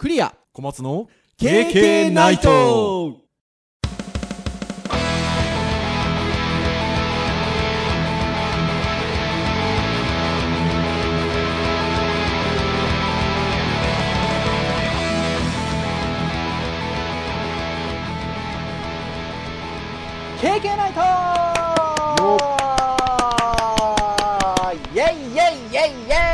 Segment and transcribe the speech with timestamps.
[0.00, 0.34] クリア。
[0.54, 3.18] 小松の KK ナイト。
[20.40, 21.00] 経験ナイト。
[24.94, 26.24] イェイイェイイェイイェ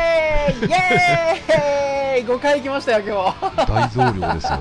[0.54, 3.66] イイェイ5回来ましたよ今日。
[3.66, 4.58] 大増量ですよ。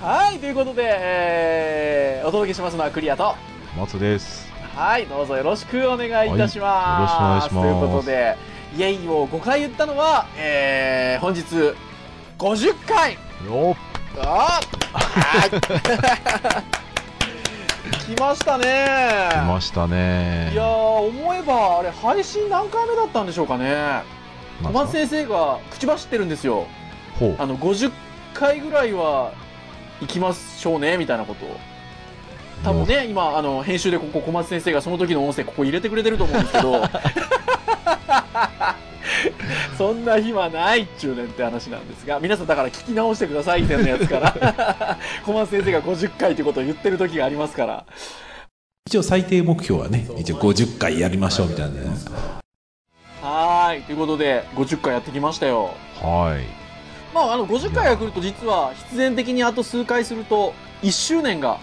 [0.02, 3.34] はいということで、えーお届けしますのはクリアと。
[3.78, 4.46] 松です。
[4.74, 7.50] はいどうぞよろしくお願いいたします、はいよろしくお願いします。
[7.50, 8.36] ということで
[8.76, 11.42] イェイを5回言ったのは、えー本日
[12.38, 13.14] 50回。
[13.46, 13.74] よ
[14.18, 14.60] あ
[14.92, 15.50] はい。
[18.16, 19.28] 来ましたね。
[19.30, 20.50] 来ましたね。
[20.52, 24.02] いやー思えばあれ配信何回目だったんでしょうかね
[24.62, 26.66] 小松先生が口走ってるんですよ。
[27.38, 27.90] あの50
[28.34, 29.32] 回ぐらいは
[30.00, 31.56] 行きましょうねみたいなことを。
[32.64, 36.82] 多分ね今あの編集でここ小松先生がその時の音声ここ入れてくれてると思うんですけど。
[39.78, 44.98] そんな日はないっちゅうねんって話なんですが皆さんだから聞き直してください以前のやつから。
[45.24, 47.84] 小松先生が50回ということを言ってる時がありますから。
[48.86, 52.45] 一応最低目標はね一応50回やりましょうみたいなね
[53.66, 56.44] はーいということで50回やってきましたよはい。
[57.14, 61.58] まあ、あの50回が来ると実は必然的にあと数回すると1周年が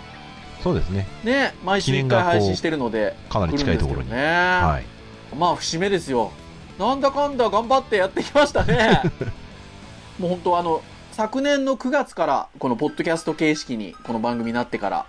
[0.64, 1.06] そうですね。
[1.24, 4.12] ね毎週1回配信してるのでかなり近いところに。
[4.12, 4.94] はい。
[5.36, 6.32] まあ節目ですよ
[6.80, 9.02] なんだかんだ頑張ってやってきましたね
[10.20, 15.06] もう本当あの昨年の9月からこのポッドキャスト形式にこの番組になってから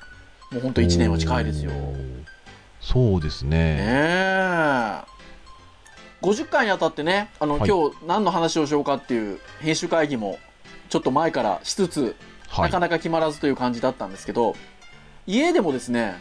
[0.50, 1.72] もう本当1年は近いですよ
[2.80, 5.13] そうですねね。
[6.24, 10.38] え50回にあたってねあの、はい今日何の話をしようかっていう編集会議も
[10.88, 12.16] ちょっと前からしつつ
[12.48, 12.80] はないか。
[12.80, 14.54] なか決まらずという感じだったんですけど
[15.26, 16.20] 家でもですね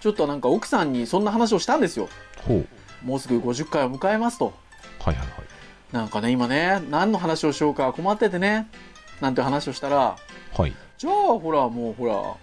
[0.00, 2.08] ちょっとなんか奥さんにそんな話をしたんですよ
[2.46, 2.66] ほう。
[3.04, 4.52] もうすぐ50回を迎えますと
[5.00, 5.36] はいはいはい。
[5.92, 8.68] なんかね今ね何の話をしようか困っててね
[9.20, 10.16] なんて話をしたら
[10.56, 10.74] はい。
[10.98, 12.36] じゃあほらもうほら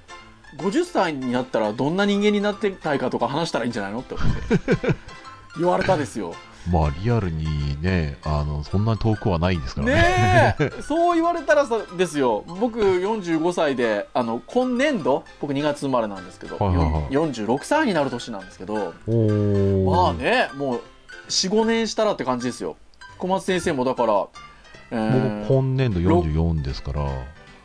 [0.58, 4.96] 50歳になったらどんな人間になってたいかとか話したらいいんじゃないのって思って
[5.58, 6.34] 言われたですよ
[6.72, 10.56] まあ、リアルにね、あの、そんなに遠くはないですからね。
[10.82, 12.44] そう言われたらさですよ。
[12.48, 17.14] 僕45歳であの今年度僕2月生まれなんですけど、はいはいはい。
[17.14, 18.76] よん46歳になる年なんですけど。
[18.76, 20.82] まあねもう
[21.30, 22.76] 45年したらって感じですよ。
[23.18, 24.28] 小松先生もだから、
[24.92, 27.12] え僕、今年度44ですから、ー、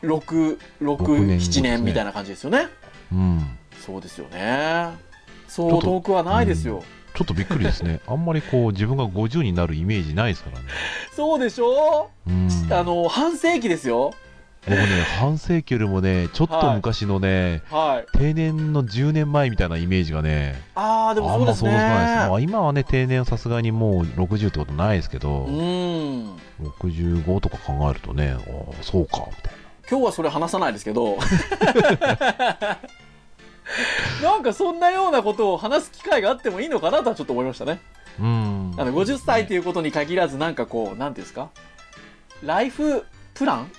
[0.03, 2.69] 六年後です667ね年みたいな感じですよね。
[3.12, 3.59] うん。
[3.84, 4.88] そうですよね。
[5.48, 6.82] そう遠くはないですよ、
[7.15, 8.01] ちょっとびっくりですね。
[8.09, 10.65] あんまりこう、自分が50になるイメージないですからね。
[11.13, 12.49] そうでしょ、うん。
[12.71, 14.13] あの半世紀ですよ
[14.67, 14.87] 僕ね、
[15.19, 22.29] 半世紀よりもね、ちょっと昔のね、はい定年の10年前みたいなイメージがね、ああでもあそうんですねま想像つかないです。
[22.31, 29.53] まあ、今はね、定年はさすがにもう60ってことないですけど、うん65とか考えるとね、ああそうか、みたい
[29.91, 31.19] 今日はそれ話さないですけど
[34.23, 37.81] なんかそんなようなことを話す機会があってもいいのかなとはちょっと思いましたね
[38.19, 38.27] な。
[38.27, 38.75] うん。
[38.77, 41.51] あの50歳ということに限らずなんかこうなんていうんですか
[42.43, 43.05] ライフ
[43.35, 43.73] プラン？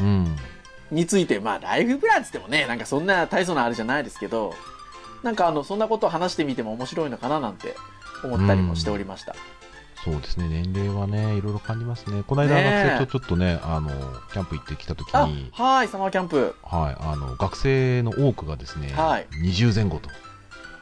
[0.00, 0.36] うん。
[0.90, 4.54] についてまあライフプランっつってもねなんかそんな大層なあれじゃないですけど
[5.22, 7.74] なんかあのそんなことを話してみても面白いのかななんて
[8.22, 9.34] 思ったりもしておりました、
[10.04, 12.22] そうですね、年齢はね、いろいろ感じますね。
[12.26, 13.88] この間、ねえ学生とちょっとね、あの、
[14.32, 20.10] キャンプ行ってきたときあに、はいサマーキャンプはい、あの、学生の多くがですね、はい20前後と。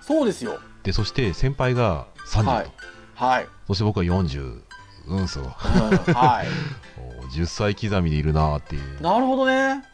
[0.00, 2.50] そうですよで、そして先輩が30と。
[2.50, 2.72] はい
[3.14, 4.60] はい、そして僕は40、
[5.06, 5.44] うんそう。
[5.44, 6.46] うんはい
[6.98, 9.00] お10歳刻みでいるなっていう。
[9.00, 9.84] なるほどね。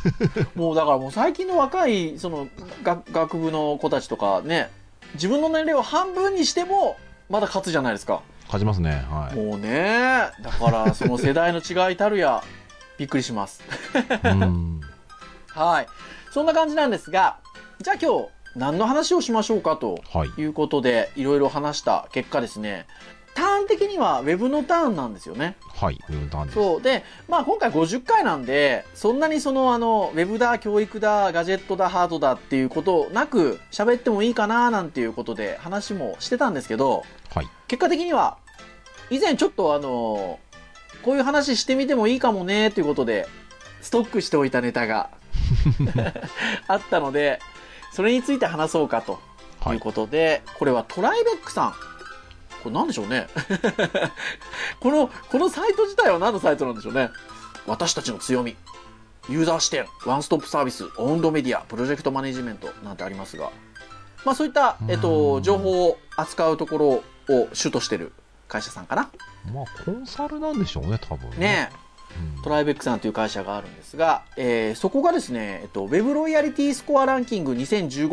[0.54, 2.48] もうだからもう最近の若いその
[2.82, 4.70] 学学部の子たちとかね
[5.14, 6.96] 自分の年齢を半分にしても
[7.30, 8.20] まだ勝つじゃないですか。
[8.54, 9.04] 勝ちますね。
[9.10, 9.36] はい。
[9.36, 12.42] もうねだからその世代の違いたるや
[12.98, 13.62] びっくりします。
[14.22, 14.80] うん。
[15.52, 15.86] はい。
[16.30, 17.36] そんな感じなんですが
[17.80, 20.28] じゃあ今日何の話をしましょうかとはい。
[20.40, 22.86] いうことでいろいろ話した結果ですね
[23.34, 25.56] ターン的にはウェブのターンなんですよね。
[25.74, 25.98] はい。
[26.08, 26.54] ウェブターンです。
[26.54, 37.02] そうで、まあ、今回50回なんでそんなにそのあのウェブだ教育だガジェットだハードだっていうことなく喋ってもいいかななんていうことで話もしてたんですけど
[37.34, 37.48] はい。
[37.66, 38.36] 結果的には
[39.14, 40.38] 以前ちょっとあの
[41.02, 43.26] こういう話してみてもいいかもねということで
[43.80, 45.10] ストックしておいたネタが
[46.68, 47.40] あったので
[47.92, 49.20] それについて話そうかと
[49.64, 49.76] はい。
[49.76, 51.72] いうことで、これはトライベックさん。
[52.62, 53.26] これ何でしょうね。
[54.80, 57.10] このこのサイト自体は何のサイトなんでしょうね。
[57.66, 58.56] 私たちの強み、
[59.28, 63.50] ユーザー視点、ワンストップサービス、オウンドメディア、プロジェクトマネジメントなんてありますが、
[64.24, 66.78] まあそういった、えっと、情報を扱うとこ
[67.28, 68.12] ろを主としてる
[68.54, 69.10] 会社さんかな。
[69.52, 71.70] まあ、コンサルなんでしょうね、多分ね
[72.38, 78.08] うんトライベックさんという会社があるんですが、えーそこがですね、えっと、ウェブロイヤリティスコアランキング2015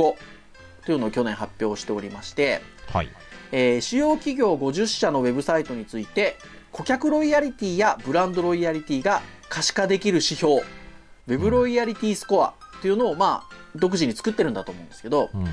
[0.85, 2.61] というのを去年発表しておりまして、
[2.91, 3.09] はい。
[3.51, 6.37] えー主要企業50社のウェブサイトについて
[6.71, 15.45] 顧客ロイヤリティやブランドロイヤリティが可視化できる指標ウェブロイヤリティスコアというのをまあ独自に作ってるんだと思うんですけどうん。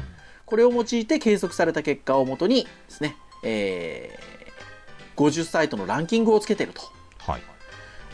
[0.46, 4.38] これを用いて計測された結果をもとにですね、えー
[5.18, 6.82] 50サイトのランキングをつけてると
[7.18, 7.42] はい。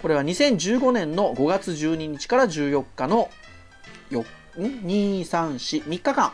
[0.02, 3.30] これは2015年の5月12日から14日の
[4.10, 4.24] よん
[4.58, 6.32] ？234 3日間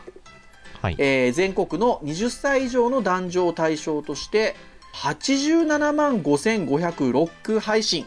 [0.81, 0.95] はい。
[0.97, 4.55] えー全国の20歳以上の男女を対象として
[4.95, 8.05] 87万5506配信、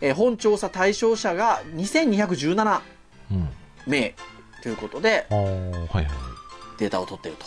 [0.00, 2.80] えー本調査対象者が2217
[3.32, 3.48] うん。
[3.86, 4.14] 名
[4.62, 6.06] ということでああ、はいはいはい。
[6.78, 7.46] データを取っていると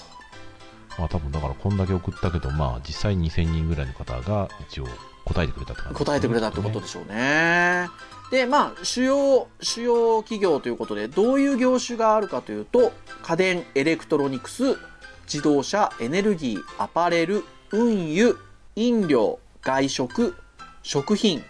[1.02, 4.88] まあ多分だからこんだけ送ったけど、まあ実際2000人ぐらいの方が一応
[5.26, 7.88] 答えてくれたって感じね、答えてくれたってことでしょうね。
[8.30, 12.94] で、まあ、主要、主要企業ということで、どういう業種があるかというと、
[13.24, 14.78] 家電、エレクトロニクス、
[15.26, 18.38] 自動車、エネルギー、アパレル、運輸、
[18.76, 20.36] 飲料、外食、
[20.84, 21.46] 食品、化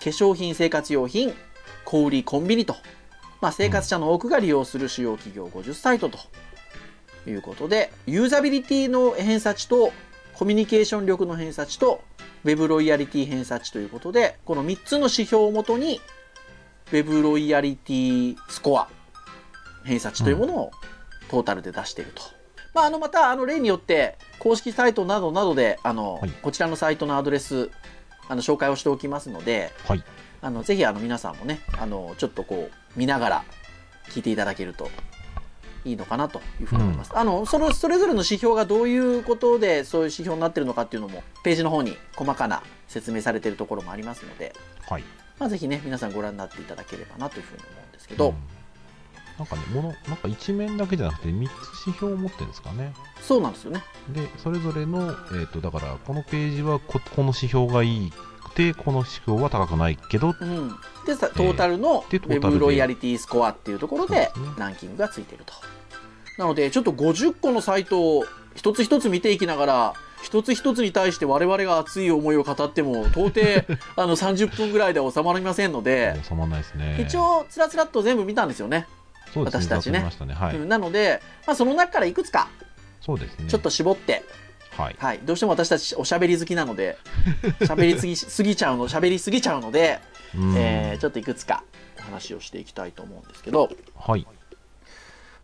[0.00, 1.32] 粧品、生活用品、
[1.84, 2.74] 小売、コンビニと、
[3.40, 6.18] まあ、生活者の多くが利用する主要企業50サイトと。
[7.26, 9.92] いうことで、ユーザビリティの偏差値と、
[10.34, 12.02] コミュニケーション力の偏差値と、
[12.44, 16.00] ウェブロイヤリティ偏差値ということで、この3つの指標をもとに、
[16.92, 18.88] ウェブロイヤリティスコア、
[19.84, 20.70] 偏差値というものを
[21.28, 22.22] トータルで出していると。
[22.74, 27.70] まあ、あの、また、あの、例によって、公式サイトなどなどで、あの、はいこちらのサイトのアドレス、
[28.28, 30.04] あの、紹介をしておきますので、はい。
[30.40, 33.44] あの、ぜひ、あの、皆さんもね、あの、ちょっとこう、見ながら
[34.10, 34.90] 聞いていただけると
[35.88, 37.12] いいのかなというふうに思います。
[37.14, 44.54] あの、その、それぞれの指標がどういうことで、そういう指標になってるのかっていうのも、ページの方に細かな説明されているところもありますので、
[44.88, 45.04] はい。
[45.38, 48.34] まあ、ぜひね、皆さんご覧になっていただければなというふうに思うんですけど、うん
[49.38, 52.92] なんかね、もの、なんか一面だけじゃなくて3つ指標を持ってるんですかね。
[53.22, 53.84] そうなんですよね。
[54.08, 60.74] で、それぞれの、えっ、と、だから、このページはこ、この指標がいいくて、この指標は高くないけど、うん。
[61.06, 65.54] で、さトータルのウェブロイヤリティスコアっていうところでランキングがついていると。
[66.38, 68.24] なので、ちょっと50個のサイトを
[68.54, 73.40] 一つ一つ見ていきながら、一つ一つに対して我々が熱い思いを語っても、到底、
[73.96, 77.04] あの、30分ぐらいでは収まりませんので、収まらないですね。
[77.06, 78.86] 一、応、つらつらっと全部見たんですよね。
[79.34, 80.34] ね、私たちねね。
[80.34, 80.56] はい。
[80.56, 82.48] うんなので、まあ、その中からいくつか、
[83.00, 83.48] そうですね。
[83.48, 84.24] ちょっと絞って、
[84.76, 84.96] はい。
[84.98, 85.20] はい。
[85.24, 86.98] どうしても私たちおしゃべり好きなので、
[87.60, 89.98] 喋りすぎ、すぎちゃうの、喋りすぎちゃうので、
[90.36, 91.64] うんえーちょっといくつか
[91.98, 94.26] お話をしていきたいと思うんですけど、はい。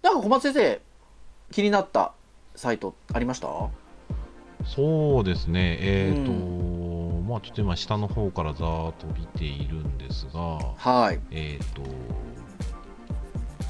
[0.05, 0.81] なんか小松先生、
[1.51, 2.13] 気になった
[2.55, 3.49] サイトありました？
[4.67, 11.21] そうですね、えっ、と、うまあちょっと今、下の方からざーっと見ているんですが、はい。
[11.31, 11.81] えっ、と、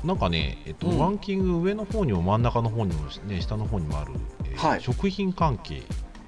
[0.05, 0.99] なんかね、えっとうん。
[0.99, 4.11] ランキング上の方にも真ん中の方にも、ね、下の方にもある、
[4.45, 4.81] えーはい。
[4.81, 5.83] 食品関係、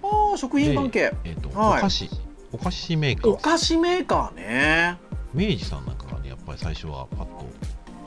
[0.05, 1.13] ああ、食品関係。
[1.25, 1.79] えっとはい。
[1.79, 2.09] お菓子、
[2.53, 4.99] お菓子メーカー、お菓子メーカーね。
[5.35, 7.45] 明治さんなんかがね、やっぱり最初はパッと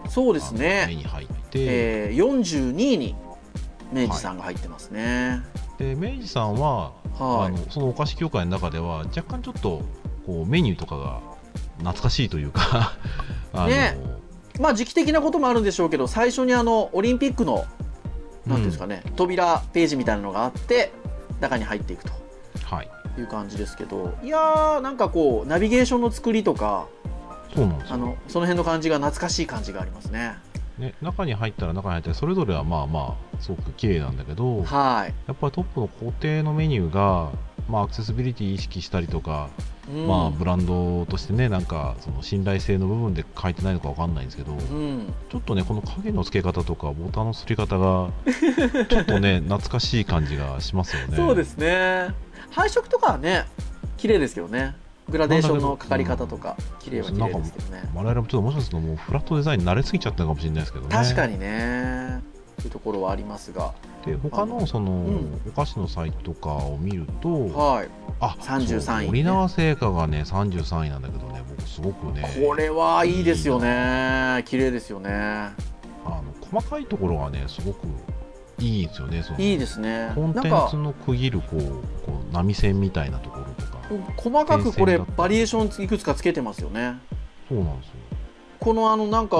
[0.09, 0.95] そうですあの目ね。
[0.95, 3.15] に入って、えー、42位に
[3.93, 5.41] 明治さんが入ってますね。
[5.77, 7.47] で明治さんは、はい。
[7.47, 9.81] あのそのお菓子業界の中では、若干ちょっと
[10.25, 11.21] こうメニューとかが
[11.77, 12.93] 懐かしいというか、
[13.53, 13.97] あのね
[14.59, 17.65] まあ時期的なこともあるんでしょうけど、最初にあの、オリンピックの、
[18.45, 20.91] なんですかね、扉ページみたいなのがあって、
[21.39, 22.11] 中に入っていくと
[22.65, 26.87] はい、いう感じですけど、いやー、なんかこう、ナビゲーションの作りとか、
[27.53, 27.95] そうなんですよ。
[27.95, 30.37] あの、その辺の感じが懐かしい感じがありますね。
[30.79, 35.13] ね、中に入ったら中に入ったらそれぞれはまあまあすごく綺麗なんだけどはい。
[35.27, 37.31] やっぱりトップの固定のメニューが、
[37.67, 39.49] まあ、アクセシビリティ意識したりとか、
[39.93, 45.13] うんまあ、ブランドとしてねなんかその信頼性の部分で書いてないのかわかんないんですけどうん。
[45.29, 48.11] ちょっとねこの影の付け方とかボタンの擦り方が
[48.87, 52.13] ちょっとね 懐かしい感じがしますよねそうですね。
[52.51, 53.45] 配色とかはね、
[53.97, 54.75] 綺麗ですけどね。
[55.09, 57.89] グラデーションのかかり方とか、綺麗は綺麗ですけどね。
[57.93, 62.21] 我々もちょっともしかするともうフラットデザインに慣れすぎちゃったのかもしれないですけどね確かにね。
[62.57, 63.73] というところはありますが。
[64.05, 67.89] で他のその、うんお菓子のサイトとかを見ると、はい。
[68.21, 74.43] あ33そう位ね森永製菓がね33位なんだけどね僕すごくねこれはいいですよね。
[74.45, 75.09] 綺麗ですよね。
[75.11, 75.53] あ
[76.05, 77.87] の細かいところがねすごく
[78.59, 80.11] いいですよねそのいいですね。
[80.15, 81.59] コンテンツ、の区切るこう
[82.05, 83.45] こう波線みたいなところ
[84.17, 86.97] 細かくこれバリエーションいくつかつけてますよね。
[87.47, 87.93] そうなんですよ。
[88.59, 89.37] このあのなんか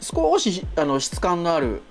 [0.00, 1.82] 少しあの質感のある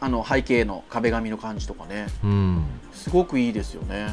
[0.00, 2.06] あの背景の壁紙の感じとかね。
[2.22, 2.64] うん。
[2.92, 4.08] すごくいいですよね。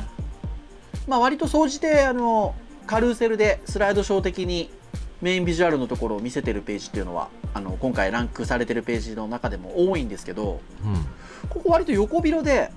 [1.07, 2.55] まあ割と総じてあの
[2.87, 4.69] カルーセルでスライドショー的に
[5.21, 11.49] メインビジュアルのところを見せてるページっていうのはあの今回ランクされてるページの中でも多いんですけどうん。
[11.49, 12.71] ここ割と横広で、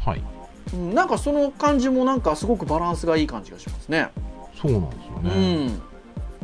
[0.00, 0.18] はい。
[0.18, 0.24] うん、
[0.72, 4.10] なんかその感じもなんかすごくバランスがいい感じがしますね。
[4.60, 5.82] そうなんですようね、ん、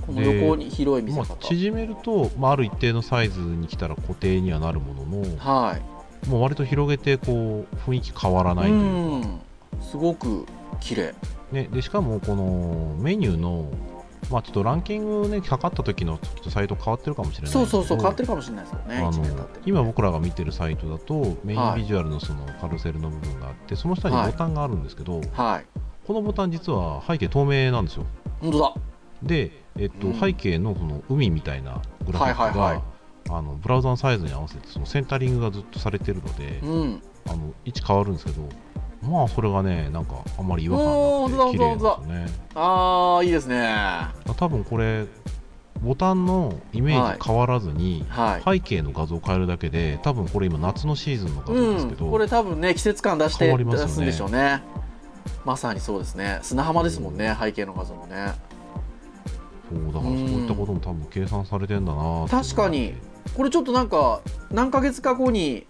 [0.07, 6.29] この横に広い見せま方、あ、縮めると、まあ、ある一定のサイズに来たら固定にはなるもののはい。
[6.29, 9.29] もう割と広げてこう雰囲気変わらないというか、
[9.79, 9.83] うん。
[9.83, 10.45] すごく
[10.81, 11.15] 綺麗。
[11.51, 13.71] ね、でしかもこのメニューの、
[14.31, 25.67] まあ、ちょっとランキングね測った時の時とサイト変わってるかもしれないそうそうそう変わってるるかもしれないですよねあ1年経の今僕らが見てるサイトだとメインビジュアルのそのカルセルの部分があってその下にボタンがあるんですけど、はい。
[26.07, 28.07] このボタン実は背景透明なんですよ。
[28.41, 28.75] 本当だ。
[29.23, 30.21] で、えっとうん。
[30.21, 32.83] 背景のその海みたいなグラフィックが、
[33.31, 37.03] あのブラウザのサイズに合わせてそのセンタリングがずっとされてるので、うん。
[37.29, 38.49] あの位置変わるんですけど
[39.03, 42.27] まあそれがねなんかあんまり違和感なくて綺麗なん本ですよね。
[42.55, 43.75] ああいいですね。
[44.37, 45.07] 多分これ
[45.81, 48.61] ボタンのイメージ変わらずに、はい。
[48.61, 53.87] 背景の画像を変えるだけで多分これ今夏のシーズンの画像うんですけど、これ多分ね季節感出して変わりますよね。
[53.87, 54.63] 出すんでしょうね。
[55.47, 56.39] まさにそうですね。
[56.43, 58.35] 砂浜ですもんね背景の画像もね。
[59.71, 62.33] そうだからそういったことも多分計算されてんだなって。
[62.33, 62.95] 確かに。
[63.35, 65.67] これちょっとなんか何ヶ月か後に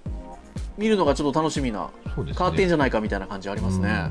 [0.80, 2.32] 見るのがちょっと楽しみなね。
[2.36, 4.10] 変わってんじゃないかみたいな感じありますね。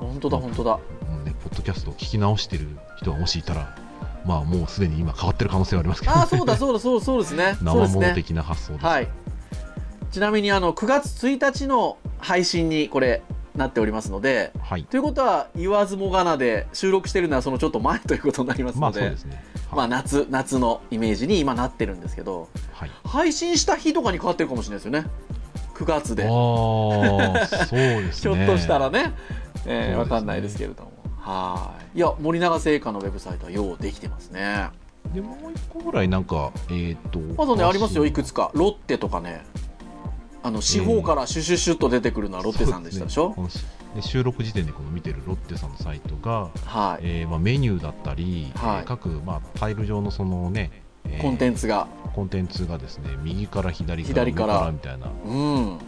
[0.00, 0.80] 本当だ本当だ。
[1.18, 2.66] うんね、ポッドキャストを聞き直してる
[2.96, 3.76] 人がもしいたら、
[4.24, 7.58] まあもうすでに今変わってる可能性はありますけど、ああそうだそうだそう そうですね。
[7.60, 8.86] 生物的な発想です。
[8.86, 9.08] はい。
[10.10, 13.22] ちなみにあの9月1日の配信にこれ
[13.54, 14.84] なっておりますのではい。
[14.84, 19.14] ということは言わずもがなで収録してるのはそのちょっと前ということになりますまので。
[19.74, 22.90] まあ夏夏のイメージに今なってるんですけどはい。
[23.04, 25.06] 配信した日とかに変わってるかもしれないですよね
[25.76, 26.90] 9月で、そ
[27.28, 28.10] うですね。
[28.16, 29.12] ひょっとしたらね。
[29.66, 29.96] えーね。
[29.96, 30.92] わかんないですけれども。
[31.18, 31.98] はい。
[31.98, 34.70] いや森永製菓のウェブサイトはようできてますね。
[35.14, 37.20] で、もう一個ぐらいなんか、えっ、と。
[37.36, 38.06] まだねありますよ。
[38.06, 38.12] い。
[38.12, 38.50] くつつか。
[38.54, 39.44] ロッテとかね。
[40.42, 43.64] あの四方からシュシュシュッと出てくるのはロッテさんでしたでしょ、このし
[43.96, 48.78] で収録時点でこの見てるロッテさんのサイトが、はい、えーまあ、メニューだったり、はい。
[48.78, 50.85] えー各、まあ、タイル上のそのね、えー
[51.20, 51.86] コンテンツが。
[52.14, 54.66] コンテンツがですね右から左から左から。
[54.66, 55.06] 上みたいな。
[55.24, 55.78] うん。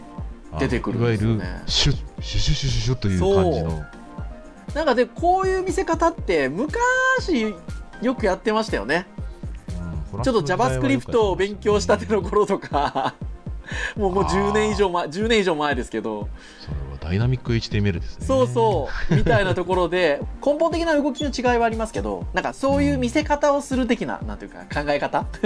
[0.59, 1.03] 出てくるね。
[1.03, 3.83] いわゆるシュッシュシュシュシュシュという感じの。
[4.73, 7.53] なんかでこういう見せ方って昔
[8.01, 9.07] よくやってましたよね。
[10.13, 10.23] うん。
[10.23, 13.15] ちょっと JavaScript を勉強したての頃とか
[13.95, 16.27] もうもう10年以上前10年以上前ですけど。
[16.59, 18.25] それはダイナミック HTML ですね。
[18.25, 19.15] そうそう。
[19.15, 25.25] みたいなところで 根本的な動きの違いはありますけどなんかそういう見せ方をする的ななんていうか考え方。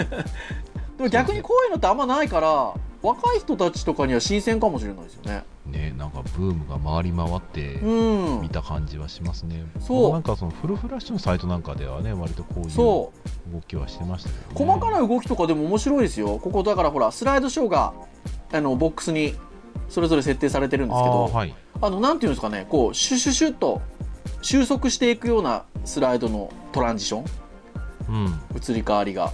[0.97, 5.43] でも逆にこういうのってあんまないから若い人たちとかには新鮮かもしれないですよね。
[5.65, 8.41] ねなんかブームが回り回ってうん。
[8.41, 10.11] 見た感じはしますね、そう。
[10.13, 13.11] なんかそのフルフラッシュのサイトなんかではね割とこういう動
[13.67, 16.39] きはしてましたね、細かな動きとかでも面白いですよ。
[16.39, 17.93] ここだからほらスライドショーが
[18.53, 19.35] あのボックスに
[19.89, 21.55] それぞれ設定されてるんですけどあーはい。
[21.81, 23.81] あのなんていうんですかねこうシュシュシュッと
[24.41, 27.25] 収束していくようなスライドのトランジション。
[28.09, 28.41] うん。
[28.55, 29.33] 移り変わりが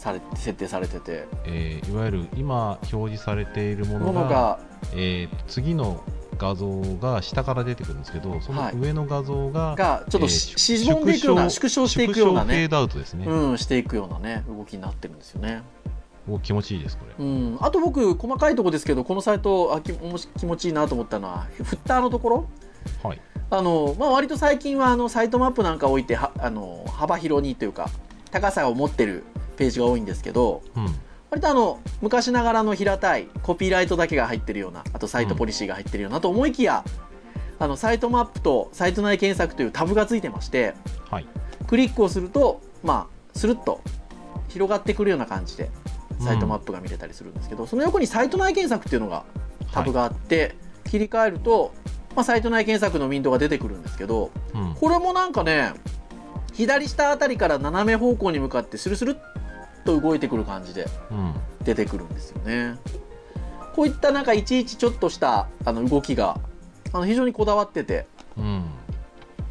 [0.00, 1.26] され設定されてて。
[1.44, 4.58] えーいわゆる今表示されているものがものが
[4.92, 6.02] えー次の
[6.38, 12.54] 画像が下から出てくるんですけどそのはい上の画像が、がちょっとし、しぼんでいくような縮小していくようなね。
[12.54, 15.62] フェードアウトですね、うんしていくようなね動きになってるんですよね。
[16.28, 17.58] お気持ちいいですこれ、うん。
[17.60, 22.48] あと僕細かいとこですけどこのサイトあきおもし気持ちいいなと思ったのはフッターのところ。
[23.02, 23.20] はい。
[23.50, 27.90] あの、まあ、割と最近はあのサイトマップなんか置いてはあの幅広にというか
[28.30, 29.24] 高さを持ってる
[29.60, 30.86] ページが多いんですけどうん。
[31.28, 36.82] 割とあの昔ながらの平たいコピーライトだけが入ってるようなあとサイトポリシーが入ってるようなと思いきや、
[37.60, 40.74] あのサイトマップとサイト内検索というタブがついてまして
[41.10, 41.26] はい。
[41.68, 43.80] クリックをするとまあスルッと
[44.48, 45.70] 広がってくるような感じで
[46.18, 49.24] サイトマップが見れたりするんですけど、その横にサイト内検索っていうのが
[49.72, 51.72] タブがあって、切り替えると、
[52.16, 54.74] まあ、サイト内検索のウィンドウが出てくるんですけどうん。
[54.74, 55.74] これもなんかね
[56.52, 59.14] 左下あたりから斜め方向に向かってスルスルっ
[59.84, 61.34] と動いてくる感じでうん。
[61.64, 62.76] 出てくるんですよね。
[63.74, 66.40] こういったなんかいちいちちょっとしたあの動きが
[66.92, 68.06] あの非常にこだわってて
[68.36, 68.64] うん。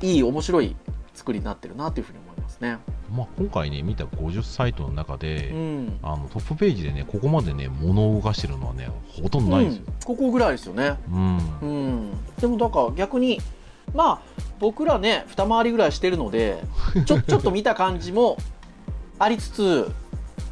[0.02, 0.76] いい面白い
[1.14, 2.78] 作りになってるなというふうに思いますね。
[3.12, 6.00] まあ、今回ね見た50サイトの中で、うん。
[6.02, 8.90] あのトップページでねここまでね物を動かしてるのはね
[9.22, 9.94] ほとんどないんですよ、うん。
[10.06, 10.98] ここぐらいですよね。
[11.12, 11.38] うん。
[11.62, 12.12] うん。
[12.40, 13.40] でもだから逆に
[13.94, 16.62] まあ僕らね二回りぐらいしてるので
[17.06, 18.38] ちょちょっと見た感じも
[19.18, 19.92] ありつつ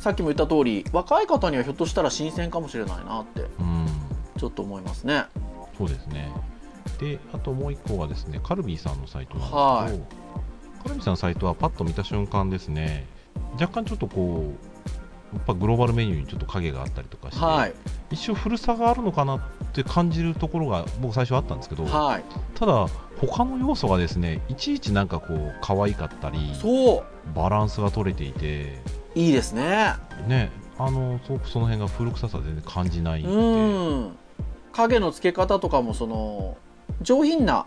[0.07, 3.87] さっきも言った通り若い方にはひょっとしたら新鮮かもしれないなってうん。
[4.39, 5.25] ちょっと思いますね。
[5.77, 6.31] そうですね。
[6.97, 10.81] で、あともう一個はですね、カルビーさんのサイトなんですけど、はい。
[10.81, 13.05] カルビーさんのサイトはパッと見た瞬間ですね、
[13.59, 14.53] 若干ちょっとこ
[15.33, 17.73] う、やっぱグローバルメニューにちょっと影があったりとかして、はい。
[18.11, 19.41] 一瞬古さがあるのかなっ
[19.73, 22.23] て感じるところが僕最初あったんですけど、はい。
[22.55, 22.87] ただ
[23.19, 26.39] 他の要素がですねいちいちなんかこう可愛かったり
[27.35, 28.79] バランスが取れていて
[29.17, 29.95] いいですね。
[30.27, 34.17] ねあのすごくその辺が古臭さ全然感じないうん。
[34.73, 36.55] 影の付け方とかもその
[37.01, 37.65] 上品な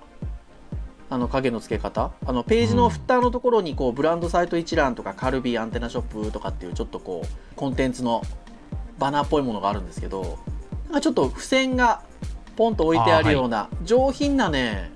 [1.09, 2.13] あの影の付け方？
[2.25, 8.23] あのページのフッターのところにこうブランドサイト一覧とかカルビーアンテナショップとかっていうちょっとこうコンテンツの
[9.01, 10.39] バナーっぽいものがあるんですけど
[10.85, 12.03] なんかちょっと付箋が
[12.55, 14.93] ポンと置いてあるような上品なね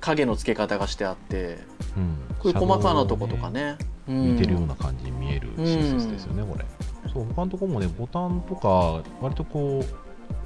[0.00, 1.58] 影の付け方がしてあって
[1.98, 2.16] うん。
[2.38, 3.76] こういう細かなとことかね。
[4.08, 4.36] うん。
[4.36, 5.10] 似てるような感じ
[5.46, 6.64] に見える親切ですよね、これ。
[7.12, 9.84] そう他のところもねボタンとか割とこう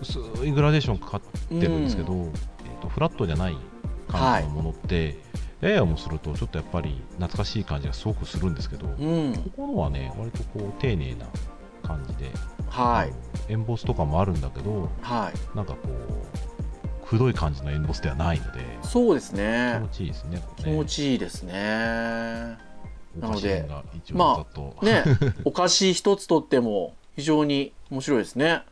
[0.01, 2.29] 薄いグラデーションかかってるんですけど、えー、
[2.81, 3.57] とフラットじゃない
[4.09, 5.19] 感じのものって、
[5.61, 9.53] ややもするとちょっとやっぱり懐かしい感じがすごくするんですけど、こうん。
[9.57, 11.27] このはね割とこう丁寧な
[11.83, 12.31] 感じで、
[12.69, 13.13] はい。
[13.49, 15.57] エンボスとかもあるんだけどはい。
[15.57, 20.43] なんかこうくどい感じのエンボスではないのでそうです気ね持ちいいですね。
[20.57, 22.57] 気持ちいいですね
[23.21, 24.47] お菓子編が一ま
[24.81, 25.05] あね
[25.45, 28.63] お菓子一つとっても非常に面白いですね。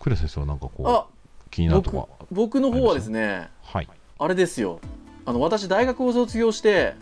[0.00, 1.06] クレ先生はなんかこあ
[1.46, 3.88] う気になるとこ僕の方はですねはい。
[4.18, 4.80] あれですよ。
[5.24, 6.94] あの私大学を卒業して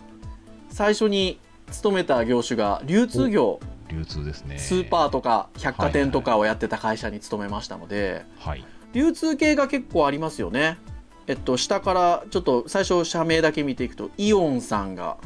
[0.71, 1.39] 最初に
[1.71, 3.61] 勤めた業種が流通業。
[3.89, 4.59] 流通ですね。
[4.59, 8.65] スーパーとか百貨店とかをやってた会社に勤めましたのではい。
[8.93, 10.79] 流通系が結構ありますよね。
[11.27, 15.17] えっと下からちょっと最初社名だけ見ていくとイオンさんが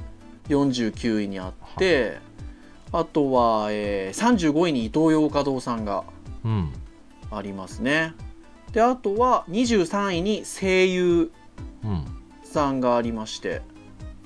[0.49, 2.19] 49位にあって
[2.93, 6.05] あとは、えー35位にイトーヨーカドーさんが
[6.45, 6.73] うん。
[7.31, 8.15] ありますね。
[8.73, 11.31] であとは23位に声優
[11.85, 12.05] うん
[12.43, 13.61] さんがありまして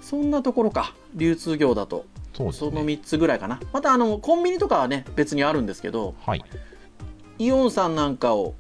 [0.01, 0.95] そんなところか。
[1.15, 2.07] 流通業だと。
[2.35, 2.53] そね。
[2.53, 3.61] その3つぐらいかな。
[3.73, 6.45] またあのコンビニとかはね別にあるんですけどはい。
[7.39, 8.55] イオンさんなんかを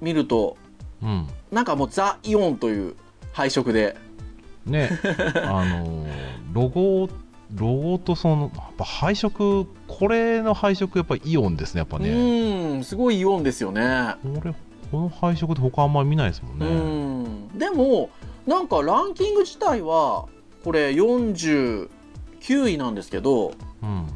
[0.00, 0.56] 見ると
[1.02, 1.26] うん。
[1.50, 2.94] なんかもうザ・イオンという
[3.32, 3.96] 配色で
[4.66, 4.90] ね
[5.44, 6.06] あのー
[6.52, 7.08] ロゴ
[7.54, 12.08] ロゴとそのやっぱ配色これの配色やっぱイオンですねやっぱうね。
[12.08, 14.14] ーんすごいイオンですよね。
[14.22, 14.54] これ
[14.90, 17.58] この配色で他あんまり見ないですもんうねん。
[17.58, 18.10] でも
[18.46, 20.26] なんかランキング自体は
[20.64, 21.88] これ49
[22.68, 24.06] 位なんですけどうん。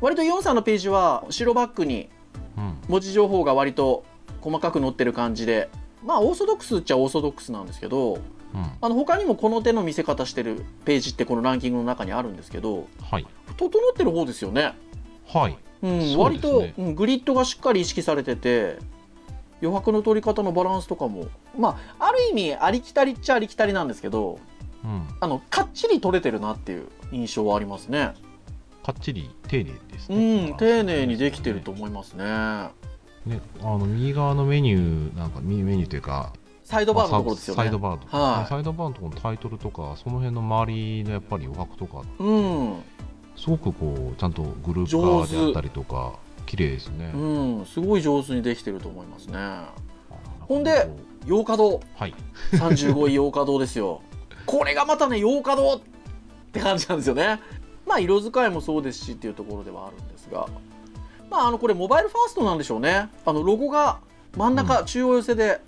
[0.00, 2.08] 割とイオンさんのページは白バックに
[2.56, 2.74] うん。
[2.88, 4.04] 文字情報が割と
[4.40, 5.68] 細かく載ってる感じで
[6.04, 8.18] まあオーソドックスっちゃオーソドックスなんですけど
[8.54, 8.70] うん。
[8.80, 13.26] あの他にもこの手の見せ方してるページってこのランキングの中にあるんですけどはい。
[13.56, 14.74] 整ってる方ですよね、
[15.26, 15.58] はい。
[15.82, 18.78] うんそう割とグリッドがしっかり意識されてて
[19.60, 24.38] 余白の取り方のバランスとかもまあある意味ありきたりっちゃありきたりなんですけど
[24.84, 25.08] うん。
[25.20, 28.14] あのかっちり取れてるなっていう印象はありますね。
[28.84, 30.50] かっちり丁寧ですうね。
[30.50, 32.24] ん丁寧にできてると思いますね。
[33.26, 36.32] ねあの右側のメニューなんか右メニューというか
[36.68, 37.62] サイドバーのところですよね。
[37.62, 38.40] サイドバーとか、はい。
[38.42, 42.82] ねサイドバーのところのタイトルとかその辺の周りのやっぱり余白とかうん。
[43.36, 47.66] すごくこうちゃんとグループ化であったりとか綺麗ですね、うん。
[47.66, 49.34] すごい上手にできてると思いますね。
[49.38, 49.72] あ
[50.40, 50.90] ほんで
[51.24, 51.80] ヨーカ堂。
[51.96, 52.14] はい。
[52.52, 54.02] 35位ヨーカ堂ですよ。
[54.44, 55.80] これがまたね洋華堂っ
[56.52, 57.40] て感じなんですよね。
[57.86, 60.46] まあ色使いもそうですしっていうところではあるんですが。
[61.30, 63.08] まああのこれモバイルファーストなんでしょうね。
[63.24, 64.00] あのロゴが
[64.36, 64.84] 真ん中、うん。
[64.84, 65.62] 中央寄せで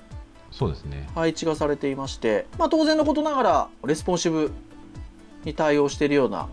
[0.51, 1.09] そうですね。
[1.15, 4.53] 配置がされていまして、まあ、当然のことながらレスポンシブ
[5.45, 6.49] に対応しているような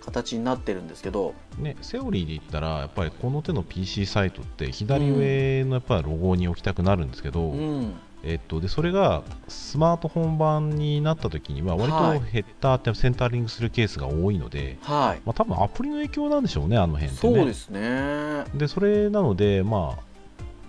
[0.00, 1.34] 形になってるんですけど。
[1.58, 7.94] ねセオリーで言ったらやっぱりこの手の PC サイトって左上のやっぱりロゴに置きたくなるんですけど、うん。
[8.22, 12.20] えっと、でそれがスマートフォン版になった時には割はい。
[12.20, 15.22] とヘッダーってセンタリングするケースが多いので、はい。
[15.24, 17.34] まあ、多分アプリの影響なんでしょうねあの辺ってね。
[17.36, 18.44] そうですね。
[18.54, 20.09] でそれなので、まあ、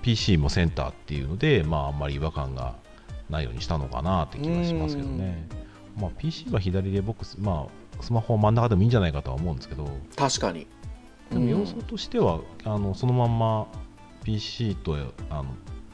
[0.01, 2.75] PC もセンターっていうので、まあ、あんまり違和感が
[3.29, 5.47] ないようにしたのかなって気がしますけどね、
[5.97, 7.67] まあ、PC は左で僕、ま
[7.99, 9.87] あ、スマホは真ん中でもいいんじゃないかとは思うんですけど。
[10.15, 10.67] 確かに。
[11.31, 13.67] でも要素としては、あのそのまんま
[14.23, 14.97] PC と
[15.29, 15.45] あの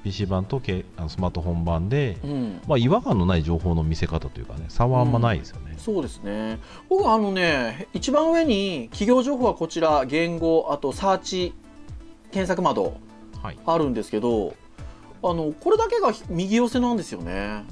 [0.03, 6.59] PC 版とけあのスマートフォン版で、うん、うんまあ、違和感のない情報の見せ方というかね差はあんまないですよね、そうですね。
[6.89, 11.53] 僕はあのね一番上に企業情報はこちら言語あとサーチ
[12.31, 12.83] 検索窓。
[12.83, 13.06] はい
[13.65, 14.55] あるんですけど
[15.23, 17.65] あのこれだけが右寄せなんですよね。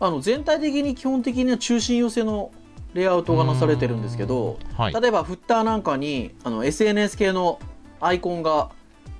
[0.00, 2.52] あの全体的に基本的には中心寄せの
[2.94, 7.58] レイアウトがなされてるんですけど、はい、例えばフッターなんかにあの SNS 系の
[8.00, 8.70] アイコンが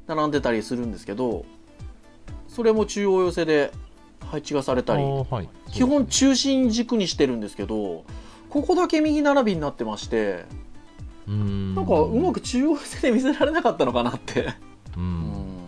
[0.06, 1.44] 並んでたりするんですけど
[2.46, 3.72] それも中央寄せで
[4.30, 8.04] 配置がされたり、はい、基本中心軸にしてるんですけど
[8.48, 10.44] ここだけ右並びになってまして
[11.26, 11.74] うん。
[11.74, 14.54] なんかうまく中央寄せで見せられなかったのかなって
[14.96, 15.06] ううん。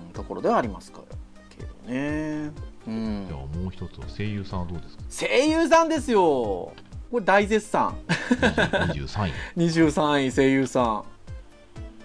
[0.09, 1.17] んところではありますから
[1.57, 2.51] けどね。
[2.87, 3.27] うん。
[3.29, 5.03] ではもう一つは声優さんはどうですか？
[5.11, 5.89] 声優さん。
[5.89, 6.21] ですよ
[7.11, 7.97] これ大絶賛
[8.39, 11.05] 20 23位 23位声優さん。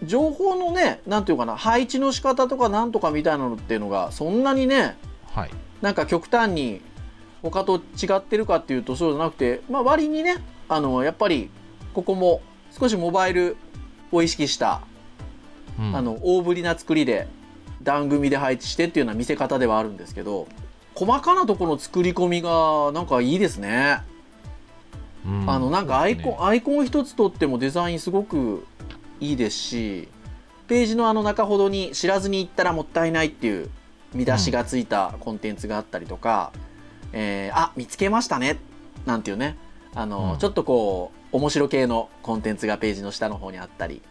[0.03, 4.97] 情報のねなんていうかな配置の仕方とかなんとかみたいなのっていうのがそんなにね
[5.31, 5.49] はい。
[5.81, 6.81] なんか極端に
[7.41, 7.81] 他と違
[8.17, 11.49] ってるかっていうとそうじゃなくて、まあ、割にねあのやっぱり
[11.93, 12.41] ここも
[12.77, 13.55] 少しモバイル
[14.11, 14.94] を意識した、うん
[15.77, 17.27] あの大ぶりな作りで
[17.81, 20.47] 番組で配置してっていうような見せ方ではあるんですけど
[20.95, 24.01] 細かなところの作り込みがなんかいいですね。
[25.25, 25.49] うん。
[25.49, 28.65] あのなんかアイコン、アイコン一つとってもデザインすごく
[29.19, 30.07] いいですし
[30.67, 33.69] ページのあの中ほどに知らずに行ったらもったいないっていう
[34.13, 36.53] 見出しがついたコンテンツがあったりとか、
[37.11, 38.57] えーあ見つけましたね。
[39.05, 39.57] なんていうね。
[39.93, 40.39] あの、うん。
[40.39, 44.01] ちょっとこう面白系のコンテンツがページの下の方にあったり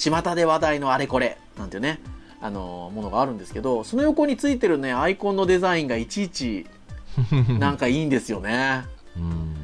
[0.00, 2.00] 巷で話題のあれこれなんていうね
[2.40, 6.66] あのものがあるんですけどその横についてるねアイコンのデザインがいちいち
[7.58, 8.84] なんかいいんですよね。
[9.16, 9.60] うん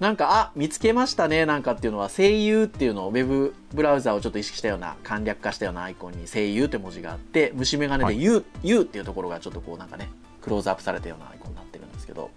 [0.00, 10.10] なんか、あ、見つけましたね、なんかっていうのは、声優っていうのを、ウェブブラウザをちょっと意識したような、簡略化したようなアイコンに、声優って文字があって、虫眼鏡ではい U、っていうところがちょっとこうなんかね、
[10.42, 12.30] クローズアップされたようなアイコンになってるんですけど、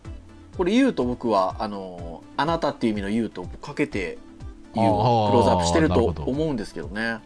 [0.58, 4.18] これ U と僕は、あの、あなたっていう意味の U とかけて、
[4.74, 7.20] クローズアップしてると思うんですけどね。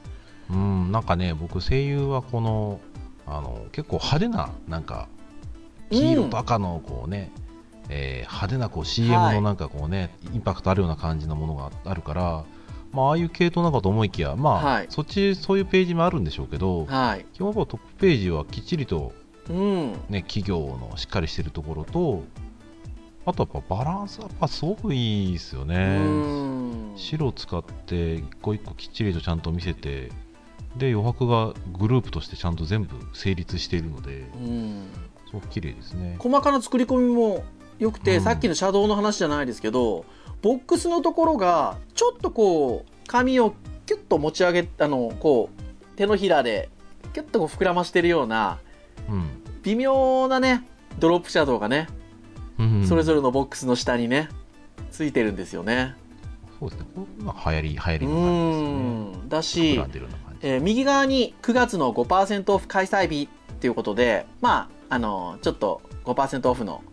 [0.50, 2.80] うん、なんかね、僕、声優はこの、
[3.26, 5.08] あの結構派手な、なんか、
[5.90, 7.32] 黄色と赤のこうね、
[7.90, 12.46] えー派手なこう CM はいのなんかこうね、インパクトあるような感じのものがあるから、
[12.92, 17.26] まあ、ああいう系統なのかと思いきや、まあ、はいそっち、そういうページもあるんでしょうけど、はい。
[17.34, 19.14] 基本はトップページはきっちりと、
[19.50, 19.92] うん。
[20.10, 22.24] ね、企業のしっかりしてるところと、
[23.26, 26.00] あとやっぱバランスはやっぱすごくいいですようね。
[26.00, 26.94] ん。
[26.96, 30.10] 白を使って一個一個きっちりとちゃんと見せて
[30.78, 34.88] で余白がグループとしてちゃんと全部成立しているのでうん。
[35.28, 37.44] すごく綺麗ですね細かな作り込みも
[37.80, 40.06] 良くて、うんさっきのシャドウの話じゃないですけど
[40.42, 43.56] ボックスのところがちょっとこう紙を
[43.86, 46.70] キュッと持ち上げあのこう手のひらで
[47.14, 48.60] キュッとこう膨らましてるような
[49.10, 49.30] うん
[49.64, 50.68] 微妙なね
[51.00, 52.03] ドロップシャドウがね、うん
[52.88, 54.30] それぞれのボックスの下にね
[54.92, 55.96] ついてるんですよね。
[56.60, 56.86] そうですね。
[56.96, 59.26] これまあ流行り流行うりの感じですよね。
[59.26, 59.30] ん。
[59.30, 59.84] だし
[60.42, 66.84] えー右側に9月の5%オフ開催日っていうことで、まあ、あのちょっと5%オフの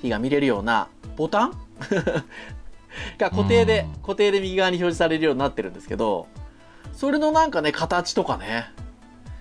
[0.00, 1.52] 日が見れるようなボタン？
[3.18, 6.26] が固定でうん、固定で右側に表示されるようになってるんですけど、
[6.92, 8.70] それのなんかね、形とかね。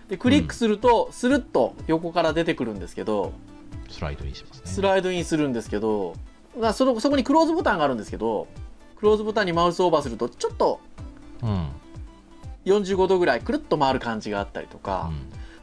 [0.09, 3.33] で、クリックすると、スルッと横から出てくるんですけど、
[3.89, 4.61] スライドインしますね。
[4.65, 6.15] スライドインするんですけど、
[6.59, 8.47] まあそのそこにクローズボタンがあるんですけど、
[8.97, 10.79] クローズボタンにマウスオーバーすると、ちょっと
[11.43, 11.69] うん
[12.65, 15.11] 45度ぐらいくるっと回る感じがあったりとか、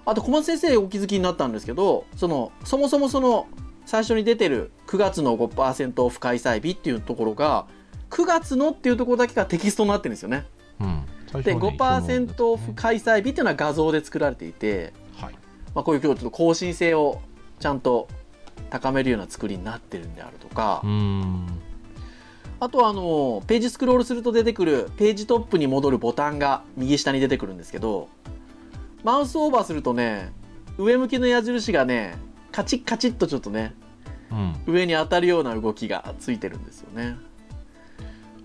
[0.06, 3.46] あと小松先生お気づきになったんですけどそのそもそもその
[3.86, 7.66] 最初に出てる9月の5%オフ開催日っていうところが
[8.10, 10.46] 9月のっていうところだけがテキストになってるんですよね。
[10.80, 11.42] うん。
[11.42, 15.34] ではね5%オフ開催日っていうのは画像で作られていて、はい。
[15.74, 17.20] まあ、こういうちょっと更新性を
[17.64, 18.08] ちゃんと
[18.68, 21.46] 高めるような作りになってるんであるとか、うん。
[22.60, 28.10] あとはあのページスクロールすると出てくるページトップに戻るボタンが右下に出てくるんですけど
[29.02, 30.30] マウスオーバーするとね
[30.76, 32.18] 上向きの矢印がね
[32.52, 33.74] カチッカチッとちょっとね
[34.30, 34.54] うん。
[34.66, 37.16] 上に当たるような動きがついてるんですよね。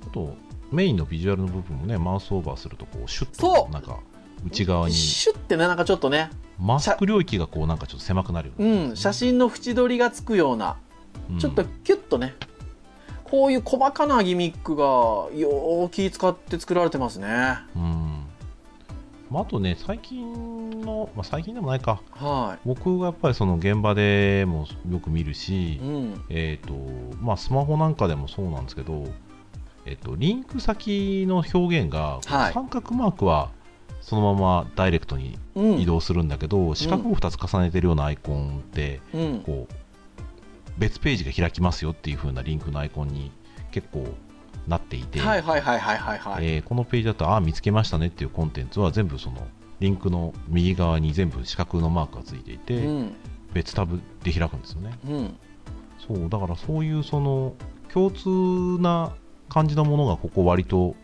[0.08, 0.34] あと
[0.71, 3.99] メインのビジュアルの部分もねマウスオーバーするとこうシュッとなんか
[4.45, 4.95] 内側に。
[4.95, 6.29] シュッてねなんかちょっとね
[6.60, 10.78] マスク領域がこうなんかちょっと狭くなるようねん写真の縁取りがつくような。
[11.32, 11.39] うん。
[11.39, 12.36] ちょっとキュッとね。
[13.24, 17.58] こういう細かなギミックがよー気使って作られてますね。
[17.76, 18.26] うん。
[19.30, 26.74] まあ、あとね、最近の、まあ、最近でもないか、は僕がやっぱりその現場でもよく見るい、しう、ん、えっ、と、
[27.22, 29.06] まあ、スマホなんかでもそうなんですけど、
[29.86, 32.54] えっ、と、リンク先の表現が、はい。
[32.54, 33.52] 三角マークは
[34.10, 35.80] そのままダイレクトにうん。
[35.80, 39.39] 移動するんだけど、四角を2つ重ねてるようなアイコンって、うん。
[39.41, 39.74] こう、
[40.80, 43.32] 別ページが開きますよっていう風なリンクのアイコンに
[43.69, 44.08] 結構
[44.67, 49.45] なっていて、はいはいはいはいはいはい、えーこのページだと、ああ、見つけましたねっていうコンテンツは全部その
[49.80, 53.15] リンクの右側に全部四角のマークがついていて、うん。
[53.54, 54.98] 別タブで開くんですよね。
[55.08, 55.38] うん。
[56.00, 57.54] そうだからそういうその
[57.93, 59.12] 共通な
[59.50, 60.95] 感じのものがここ割と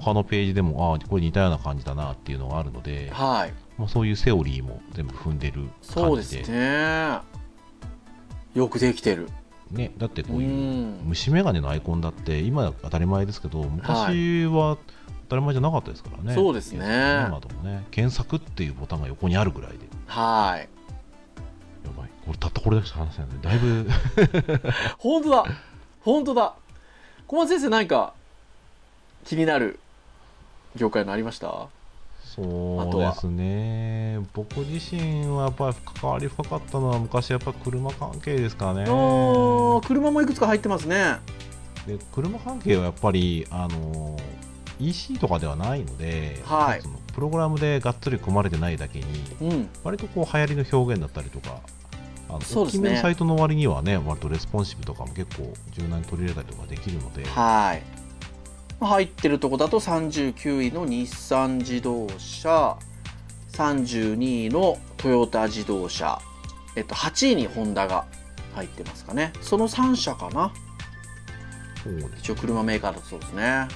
[0.00, 3.52] 他のページでもああこれ似たような感じだなっていうのがあるので、はい。
[3.78, 7.18] まあ、そういうセオリーも全部踏んでるそうですね。
[8.54, 9.28] よくできてる。
[9.70, 11.00] ねだってこうういうん。
[11.04, 14.78] 虫眼鏡のアイコンだって今当たり前ですけど昔は
[15.24, 16.84] 当たり前じゃなかったですからね、そうですね。
[17.28, 17.84] 今でもね。
[17.90, 19.78] 検索っていうボタンが横にあるぐらいで。
[20.06, 20.68] はい。
[21.86, 22.10] やばい。
[22.24, 23.88] これたったこれだけしか話せないのでだいぶ
[24.98, 25.44] 本当だ。
[26.00, 26.54] 本当だ。
[27.26, 28.12] 小松先生何か
[29.24, 29.80] 気になる
[30.76, 31.68] 業界のありました？
[32.24, 34.18] そうですね。
[34.32, 38.84] 僕自身はやっぱり関わり深かったのは昔やっぱり車関係ですかね。
[38.84, 41.18] 車もいくつか入ってますね。
[41.86, 44.16] で車関係はやっぱりあの
[44.80, 46.82] EC とかではないので、はい。
[46.82, 49.06] そのプログラムでがっつり組まれてないだけに
[49.40, 49.68] うん。
[49.84, 51.60] 割とこう流行りの表現だったりとか
[52.28, 52.80] あのそうですね。
[52.80, 57.82] 大きめのサイトの割にはね割とレスポンシブとかも結構柔軟に取り入れたりとかできるのではい
[58.80, 62.76] 入ってるとこだと39位の日産自動車
[63.52, 66.18] 32位のトヨタ自動車。
[66.76, 68.04] えっと8位にホンダが
[68.54, 69.32] 入ってますかね。
[69.40, 70.52] その3社かな。
[72.18, 73.42] 一応車メーカーだとそうですね。
[73.42, 73.68] 入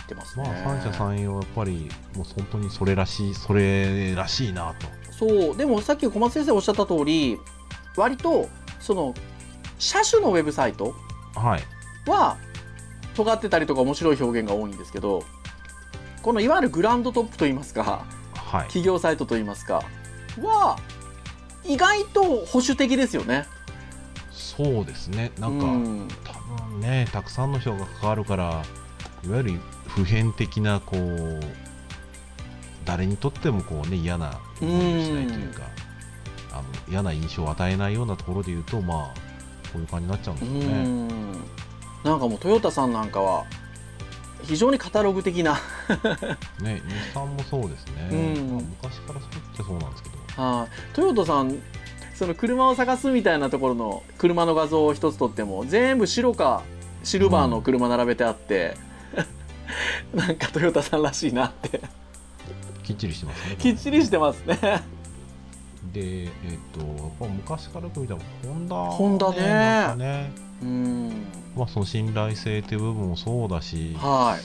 [0.00, 0.44] ってますね。
[0.44, 4.86] まあ三者三様やっぱりもう本当にそれらしいそれらしいなと。
[5.12, 5.56] そう。
[5.56, 7.38] でもさっき小松先生おっしゃった通り
[7.96, 8.48] 割と
[8.80, 9.14] その
[9.78, 10.94] 車種のウェブサイト
[11.34, 12.10] はい。
[12.10, 12.36] は
[13.14, 15.22] 尖ってたりとか面白い表現が多いんですけど
[16.22, 18.62] このいわゆるグランドトップといいますかはい。
[18.64, 19.82] 企業サイトといいますか
[20.40, 20.78] は
[21.64, 23.46] 意外と保守的ですよね。
[24.30, 25.32] そうですね。
[25.38, 26.08] なんか、うん。
[26.24, 26.32] 多
[26.68, 28.62] 分ねたくさんの人が関わるから
[29.24, 29.52] いわゆる
[29.88, 31.40] 普遍的なこう
[32.84, 35.62] 誰にとってもこうね嫌な思いをしないというか
[36.52, 39.14] あの嫌な印象を与えないようなところで言うとまあ
[39.72, 40.84] こういう感じになっちゃうんでうすよね。
[40.84, 41.34] ん
[42.04, 43.46] なんかもうトヨタさんなんかは
[44.42, 45.58] 非常にカタログ的な。
[46.60, 48.52] ね日産もそうですね、うん。
[48.52, 50.42] まあ、昔からそうってそうなんですけど。
[50.42, 50.94] はい。
[50.94, 51.58] トヨタさん
[52.14, 56.62] その車を探すみたいなところの車の画像を一つ撮っても全部白か
[57.02, 58.76] シルバーの車並べてあって、
[60.14, 61.80] なんかトヨタさんらしいなって。
[62.82, 63.56] きっちりしてますね。
[63.56, 64.58] きっちりしてますね。
[65.92, 66.30] で、えっ、
[66.72, 69.96] と、やっぱ昔からよく見たら、ホンダ、ホンダね。
[69.96, 71.08] ね、うん。
[71.56, 74.40] まあ、その信頼性っていう部分もそうだし、やはい。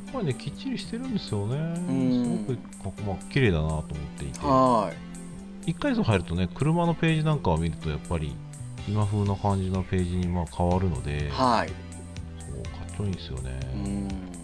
[0.00, 1.56] っぱりね、きっちりしてるんですよね。
[1.56, 2.46] ん。
[2.46, 3.84] すごく、まあ、綺麗だなと思っ
[4.18, 4.92] ていて、は
[5.66, 5.70] い。
[5.70, 8.34] 一回以上入るとね、車のページなんかを見ると、やっぱり、
[8.88, 11.68] 今風な感じのページにまあ変わるので、はい。
[12.40, 13.60] そうかっちょいいですよね。
[13.74, 14.43] うん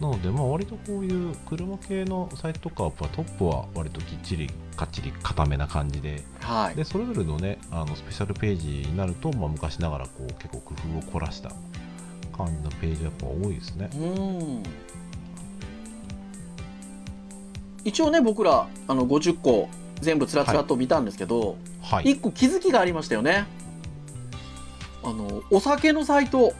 [0.00, 11.50] なので、まあ、割とこういう車系のサイトとかは、トップは割ときっちり、かっちり固めな感じで、はいでそれぞれのねあのスペシャルページになると、まあ、昔ながらこう結構工夫を凝らした
[12.36, 13.90] 感じのページがやっぱ多いですね。
[13.94, 14.62] うん
[17.84, 19.68] 一応ね僕らあの50個
[20.00, 22.10] 全部つらつらと見たんですけど、はい。
[22.10, 23.46] 一個気づきがありましたよね
[25.04, 26.54] あのお酒のサイト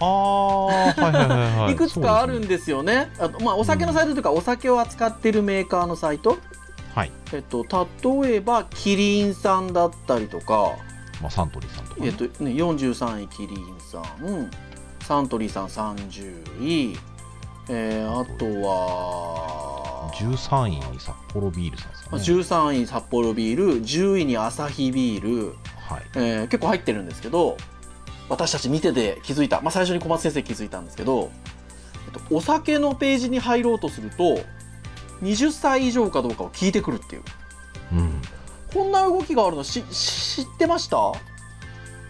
[0.00, 1.72] ああ、はいはいはいはい。
[1.72, 6.38] いくつかあるんでですよねあとまあお酒のサイトというか、お酒を扱ってるメーカーのサイト。
[6.94, 7.12] はい。
[7.32, 7.64] えっと
[8.22, 10.72] 例えばキリンさんだったりとか、
[11.20, 12.06] まあ、サントリーさんとか、ね。
[12.08, 14.50] えっとね、43位キリンさん
[15.02, 16.96] サントリーさん30位、
[17.68, 22.22] えーあとは13位に札幌ビールさんですかね。
[22.22, 25.54] 13位札幌ビール10位にアサヒビール、
[25.88, 26.02] はい。
[26.16, 27.56] えー結構入ってるんですけど
[28.30, 31.30] 私たち見てて気づいた、まあ、最初に小松先生気づいたんですけど、
[32.06, 34.40] えっと、お酒のページに入ろうとすると
[35.22, 37.22] 20歳以上かどうかを聞いてくるっていう。
[37.92, 38.22] うん。
[38.72, 40.96] こんな動きがあるのしし知ってました？
[40.96, 41.12] う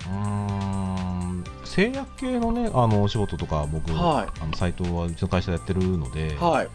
[0.08, 1.44] ーん。
[1.64, 4.40] 製薬系のね、あのお仕事とか、僕、はい。
[4.42, 6.68] あのサイトはうちの会社でやってるので、はい。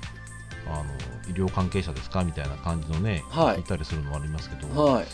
[0.68, 0.86] あの
[1.30, 2.24] 医療関係者ですか？
[2.24, 3.58] みたいな感じのね、はい。
[3.58, 5.06] 聞いたりするのもありますけど、はい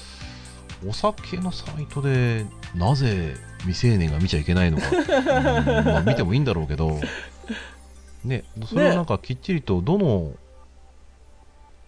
[0.88, 7.00] お酒のサイトでなぜ未成年が見ちゃいけないのか、 うんまあ、見てもいいんだろうけど、
[8.24, 10.34] ね、それをなんかきっちりとどの、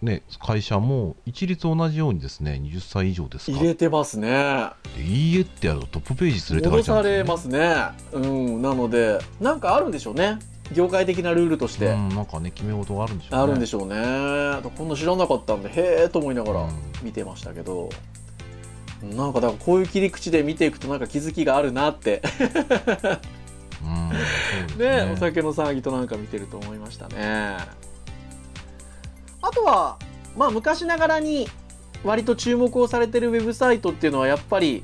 [0.02, 3.56] ね、会社も一律同じようにですね20歳以上ですか。
[3.56, 4.68] 入れてますね。
[4.96, 7.86] でいいえってやるとトップページ連れて書戻いちゃうんですよ、ね、ますね。
[8.12, 8.18] う
[8.58, 8.62] ん。
[8.62, 10.38] なのでなんかあるんでしょうね。
[10.72, 13.42] 業界的なルールとして、うん、なんかね決め事があるんでしょうね。
[13.42, 14.70] あるんでしょうね。
[14.76, 16.70] こんな知らなかったんでへえと思いながらうん。
[17.02, 17.88] 見てましたけど、
[19.02, 22.22] なんかだからこういう切り口で見ていくとなんか気づきがあるなって。
[23.82, 25.06] うんね。
[25.06, 27.56] ねお酒の騒ぎとなんか見てると思いましたね。
[29.42, 29.98] あとは
[30.36, 31.48] まあ昔ながらに
[32.02, 34.82] 割と注目をされてるウェブサイトっていうのはやっぱり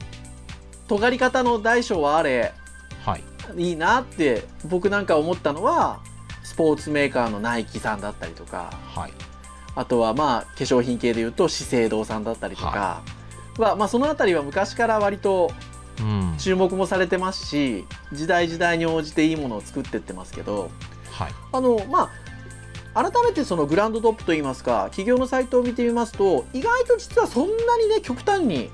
[0.88, 2.52] 尖り方の大小はあれ
[3.04, 3.24] はい。
[3.56, 6.00] いいなって僕なんか思ったのは
[6.42, 8.72] スポーツメーカーのナイキさんだったりとか。
[8.94, 9.12] はい。
[9.76, 12.68] あとはまあ化粧品系でいうと資生堂さんだったりとか。
[12.68, 13.02] は、
[13.76, 15.50] まあ、その辺りは昔から割と
[16.00, 16.34] うん。
[16.38, 20.70] 注目もされてますし時代時代に応じていいものを作ってってますけど
[21.10, 21.32] はい。
[21.52, 22.10] あのま
[22.94, 28.70] あ改めてそのグランドトップといいますか企業のサイトを見てみますと意外と実はそんなにね極端に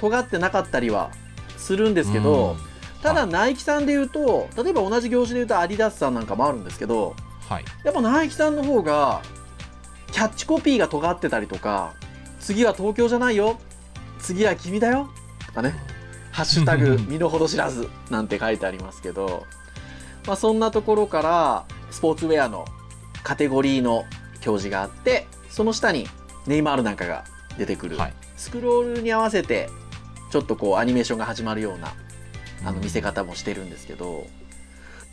[0.00, 1.10] 尖ってなかったりは
[1.56, 3.02] するんですけど、うん。
[3.02, 7.14] ただはナイキさんで言うと例えば同じ業種で言うとアディダスさんなんかもあるんですけど
[7.48, 7.64] はい。
[7.84, 9.22] やっぱナイキさんの方が
[10.10, 11.92] キャッチコピーが尖ってたりとか
[12.40, 13.58] 次は東京じゃないよ
[14.20, 15.10] 次は君だよ。
[15.46, 15.74] とかね。
[16.30, 19.46] ハッシュタグ身の程知らずなんて書いてありますけど、
[20.26, 22.64] まあ、そんなところからスポーツウェアの
[23.24, 24.04] カテゴリーの
[24.34, 26.06] 表示があってその下に
[26.46, 27.24] ネイマールなんかが
[27.58, 28.14] 出てくる、はい。
[28.36, 29.68] スクロールに合わせて
[30.30, 31.92] ちょっとこうアニメーションが始まるような
[32.64, 34.26] あの見せ方もしてるんですけど、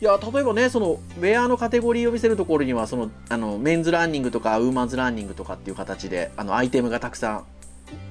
[0.00, 7.44] いや例えばねそのウェアのカテゴリーを見せるところにはそのあのメンズランニングとかウーマンズランニングとかっていう形であのアイテムがたくさん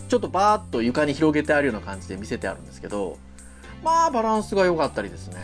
[0.08, 3.18] ちょっとバーッと床に広げてあるような感じで見せてあるんですけど
[3.84, 5.38] まあバランスが良かったりですね。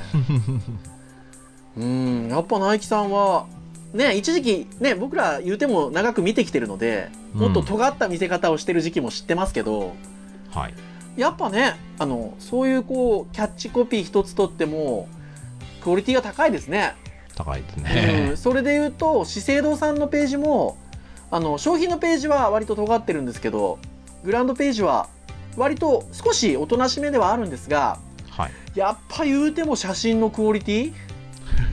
[1.77, 3.47] うんやっぱナイキさんは
[3.93, 9.93] ね一時期ね僕ら言うても長く見てきてるのでもっと尖った見せ方をしてる時期も知ってますけど、
[10.51, 10.73] はい。
[11.15, 15.07] やっぱねあのそういうこうキャッチコピー一つとっても
[15.81, 16.95] クオリティが高いですね。
[17.35, 20.77] 高いですうねん、それで言うと資生堂さんのページも
[21.31, 23.79] あの商品のページは割と尖ってるんですけど
[24.23, 25.07] グランドページは
[25.57, 27.99] 割と少しおとなしめではあるんですが
[28.31, 28.51] はい。
[28.75, 30.93] やっぱ言うても写真のクオリティ？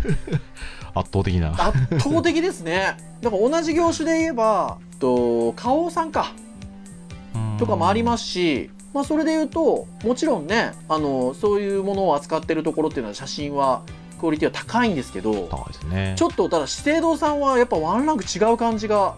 [0.94, 1.52] 圧倒的な。
[1.52, 2.96] 圧倒的ですね。
[3.22, 6.32] だから同じ業種で言えばと花王さんか。
[7.58, 13.82] とかもありますすし、まあ、それで言うともちろんねあのそういうものを扱ってるところっていうのは写真は
[14.18, 16.14] クオリティは高いんですけど高いですね。
[16.16, 19.14] ちょっとただ資生堂さんはやっぱワンランク違う感じが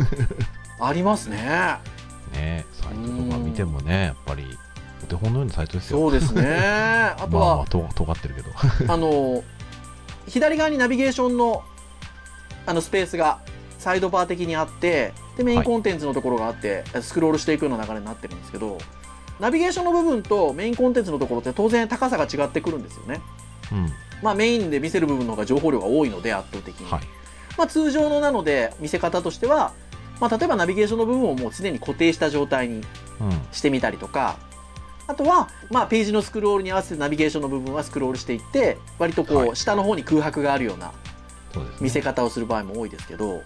[0.80, 1.76] ありますね。
[2.34, 4.44] ねサイトとか見てもねやっぱり
[5.02, 5.98] お手本のようなサイトですよ。
[5.98, 6.42] そうですね。
[7.18, 8.50] あとは、まあまあと尖ってるけど。
[8.92, 9.42] あの
[10.26, 11.62] 左側にナビゲーションの
[12.66, 13.40] あのスペースが
[13.78, 18.78] サイドバー的にあってでメインコンテンツのところがあって、スクロールしていくような流れになってるんですけど
[19.40, 23.20] ナビゲーションの部分とメインコンテンツのところって当然高さが違ってくるんですよね。
[23.72, 23.92] うん。
[24.22, 27.00] まあ、メインで見せる部分の方が情報量が多いので圧倒的に、はい。
[27.58, 29.72] まあ、通常のなので見せ方としては、
[30.28, 32.84] まあ、例えばナビゲーションの部分をもう常に固定した状態にうん。
[33.52, 34.38] してみたりとか
[35.06, 39.56] あとは、まあ、ページのスクロールに合わせてナビゲーションの部分はスクロールしていって割とこう、はい。
[39.56, 40.92] 下の方に空白があるような
[41.80, 43.42] 見せ方をする場合も多いですけど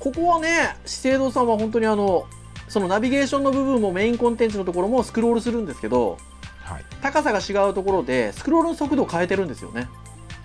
[0.00, 2.26] ここはね資生堂さんは本当にあの
[2.68, 6.18] そのナビゲーションの部分もメインコンテンツのところもスクロールするんですけど
[6.64, 6.84] はい。
[7.00, 9.88] 高さが違うところでスクロールの速度を変えてるんですよね。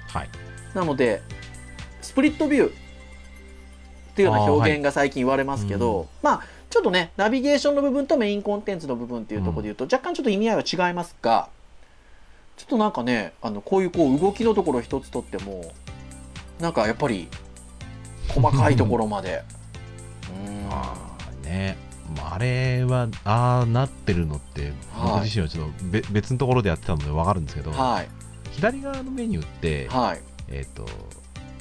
[0.07, 0.29] はい。
[0.73, 1.21] なので
[2.01, 2.73] スプリットビュー
[4.19, 6.08] っていうような表現が最近言われますけど、はい。
[6.21, 11.49] まあちょっとねナビゲーションの部分とメインコンテンツの部分っていうところで言うと、若干ちょっと意味合いは違いますが
[12.58, 15.71] ちょっとなんかねあのこういうこう動きのところ一つとっても
[16.60, 17.29] なんかやっぱり
[18.27, 19.43] 細かいところまで。
[20.45, 20.69] うん。
[20.69, 20.95] ま
[21.43, 21.77] あね。
[22.17, 24.73] まああれはああなってるのってはい。
[25.13, 28.08] 僕自身はちょっとべ別のところでやってたので分かるんですけど、はい。
[28.51, 30.21] 左側のメニューって、はい。
[30.49, 30.86] えっ、と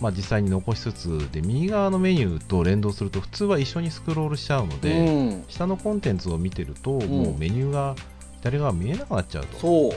[0.01, 5.45] まあ実際に残しつつで右側のメニューと連動すると普通は一緒にスクロールしちゃうので、うん。
[5.49, 7.97] 下のコンテンツを見てると、もうメニューが
[8.41, 9.59] 左側見えなくなっちゃうと。
[9.59, 9.93] そう。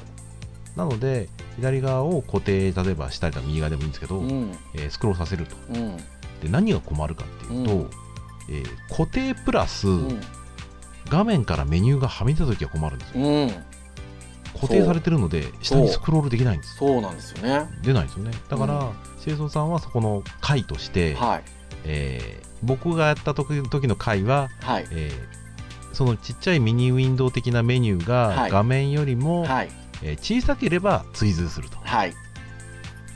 [0.75, 4.51] なので左側を固定例えば下か右側でもいいんですけど、うん。
[4.75, 5.55] えースクロールさせると。
[5.69, 5.97] うん。
[5.97, 6.03] で
[6.49, 7.89] 何が困るかっていうと、うん。
[8.49, 10.21] えー固定プラス、うん。
[11.09, 13.25] 画面からメニューがはみ出た時は困るんですよ。
[13.25, 13.51] うん
[14.53, 16.75] 固定されてるので下にスクロールできないんです。
[16.77, 17.67] そうなんですよね。
[17.81, 18.31] 出ないですよね。
[18.49, 18.91] だから、うん。
[19.23, 21.43] 清掃さんはそこの回として、はい。
[21.85, 24.87] えー僕がやった時時の回は、はい。
[24.91, 25.41] えー
[25.93, 28.51] そのちっちゃいミニウィンドウ的なメニューはい。
[28.51, 29.69] が画面よりも、はい。
[30.03, 31.77] えー小さければ追随すると。
[31.83, 32.13] はい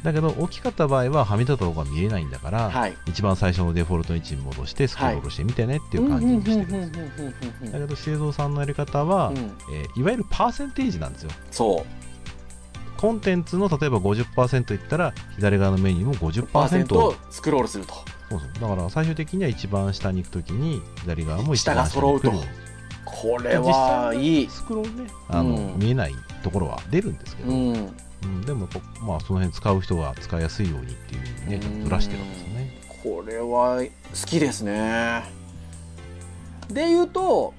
[0.06, 2.96] だけど大きかった場合ははみ出たところが見えないんだから、はい。
[3.08, 7.72] 一番最初のデフォルト位置に戻してスクロールしてみてねっていう感じにしてるんですよ。
[7.72, 9.38] だけど製造さんのやり方は、うん。
[9.38, 11.32] えーいわゆるパーセンテージなんですよ。
[11.50, 13.00] そう。
[13.00, 17.94] コンテンツの例えば50%いったら左側のメニューも50%をスクロールすると。
[18.30, 18.50] そうそう。
[18.62, 22.38] だから最終的には一番下に行くときに左側も一番下に来る。
[23.04, 24.50] これはいい。
[24.50, 25.80] スクロールねあの、うん。
[25.80, 28.68] 見えないところは出るんですけど、うんうんでも
[29.02, 32.82] まあその辺使う人が使いやすいようにっていうねちょっとずらしてるんですよね。
[33.04, 35.24] これは好きですね。
[36.70, 37.54] で言うと、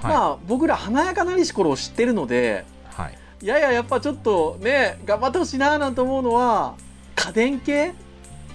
[0.00, 3.46] はい、まあ僕ら華やかなりし頃を知ってるのではい。
[3.46, 6.74] やややっぱちょっとね頑張ってほしいななんて思うのは
[7.16, 7.92] 家電系？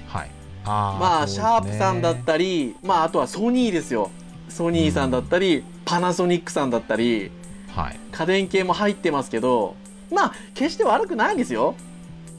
[0.07, 0.29] はい。
[0.65, 1.31] あまあ、ね。
[1.31, 4.11] ャープさんだったりまああとはソニーですよ。
[4.49, 7.31] ソニーさんだったり、パナソニックさんだったり
[7.75, 7.99] はい。
[8.11, 9.75] 家電系も入ってますけど
[10.11, 11.75] まあ決して悪くないんですよ。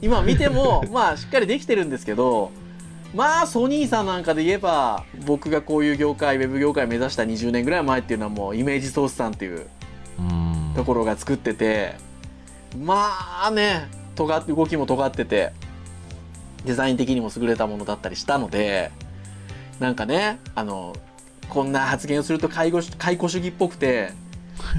[0.01, 2.51] 今見ても まあしっかりできてるんですけど
[3.13, 9.67] まあソニーさんなんかで言えば僕がこういう業界ウェブ業界目指した20年ぐらい前っていうのはもうイメージソースさんっていう
[10.19, 10.73] うん。
[10.75, 11.95] ところが作ってて
[12.77, 13.09] ま
[13.45, 15.51] あね尖って動きも尖ってて
[16.65, 18.91] デザイン的にも優れたものだったりしたので
[19.79, 20.95] なんかねあの
[21.49, 24.13] こんな発言をすると介護解雇主義っぽくて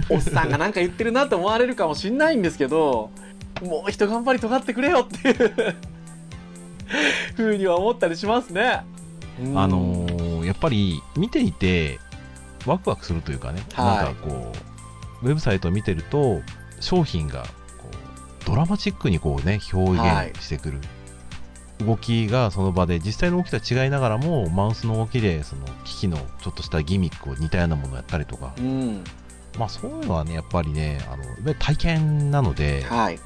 [0.08, 3.10] おっさんがなんか言ってるなと思われるかもしんないんですけど
[3.62, 5.64] もう一頑張り尖ってくれよっていう
[7.34, 8.82] ふうには思ったりしますね。
[9.42, 9.58] うん。
[9.58, 12.00] あのーやっぱり見ていて
[12.66, 14.04] ワクワクするというかね、はい。
[14.04, 14.52] なんかこ
[15.22, 16.40] うウェブサイトを見てると
[16.80, 17.42] 商品が
[17.78, 17.88] こ
[18.42, 19.92] うドラマチックにこうね表
[20.32, 20.78] 現してくる、
[21.86, 29.04] 動きがその場で実際の動きとは違いながらもマウスの動きでその機器のちょっとしたギミックを似たようなものをやったりとか、うん
[29.58, 33.18] まあそういうのはねやっぱりねあの体験なので、はい。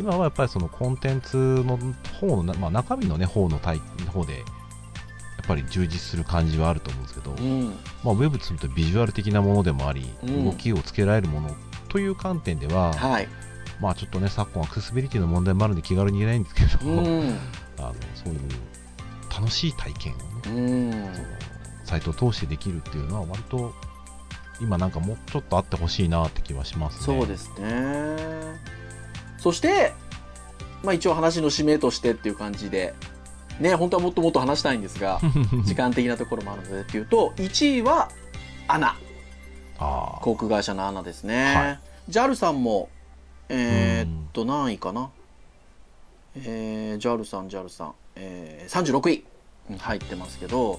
[0.00, 1.78] 今はやっぱりそのコンテンツの
[2.18, 3.78] 方のな、まあ、中身のね方の体
[4.10, 4.40] 方でや
[5.42, 7.66] っぱり充実する感じはあると思うんですけど、うん。
[8.04, 10.44] まあ、ウェブとするとビジュアル的なものでもあり、うん。
[10.44, 11.54] 動きをつけられるもの
[11.88, 13.28] という観点では、はい。
[13.80, 17.38] まあちょっとね昨今アクセシビリティの問題もあるんで気軽に言えないんですけど、うん。
[17.78, 18.40] あのそういう
[19.30, 20.50] 楽しい体験をね、う
[20.88, 21.14] ん。
[21.14, 21.26] その
[21.84, 23.74] サイトを通してできるっていうのは割と
[24.62, 27.18] 今なんかもうちょっとあってほしいなって気はしますね。
[27.18, 28.16] そうですね。
[29.38, 29.92] そして、
[30.84, 32.94] まあ、一応話の締めとしてっていう感じで
[33.58, 35.20] ね本当はもっともっと話したいんですが
[35.66, 38.08] 時間的なところもあるのでっていうと1位は
[38.68, 38.96] アナ。
[39.78, 41.80] 航空会社のアナですね、はい。
[42.08, 42.88] JAL さんも
[43.48, 45.10] えーっと何位かな？
[46.36, 49.24] えー、JAL さん JAL さん、えー、36位
[49.70, 50.78] うん入ってますけど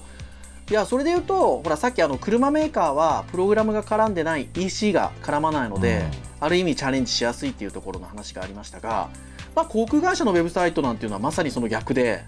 [0.70, 6.04] いやそれで言うとほらさっきあの車メーカーはプログラムが絡んでない EC が絡まないので、
[6.40, 9.10] ある意味チャレンジしやすいっていうところの話がありましたが、
[9.54, 12.24] まあ、航空会社のウェブサイトなんていうのはまさにその逆で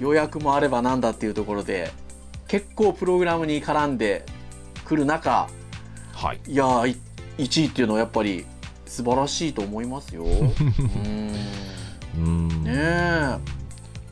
[0.00, 1.92] 予約もあればなんだっていうところで
[2.48, 4.24] 結構プログラムに絡んで
[4.84, 5.48] くる中
[6.12, 6.40] はい。
[6.46, 6.96] いやーい
[7.38, 8.44] 1位っていうのはやっぱり
[8.84, 10.24] 素晴らしいと思いますよ。
[12.18, 12.48] うん。
[12.64, 13.59] ねえ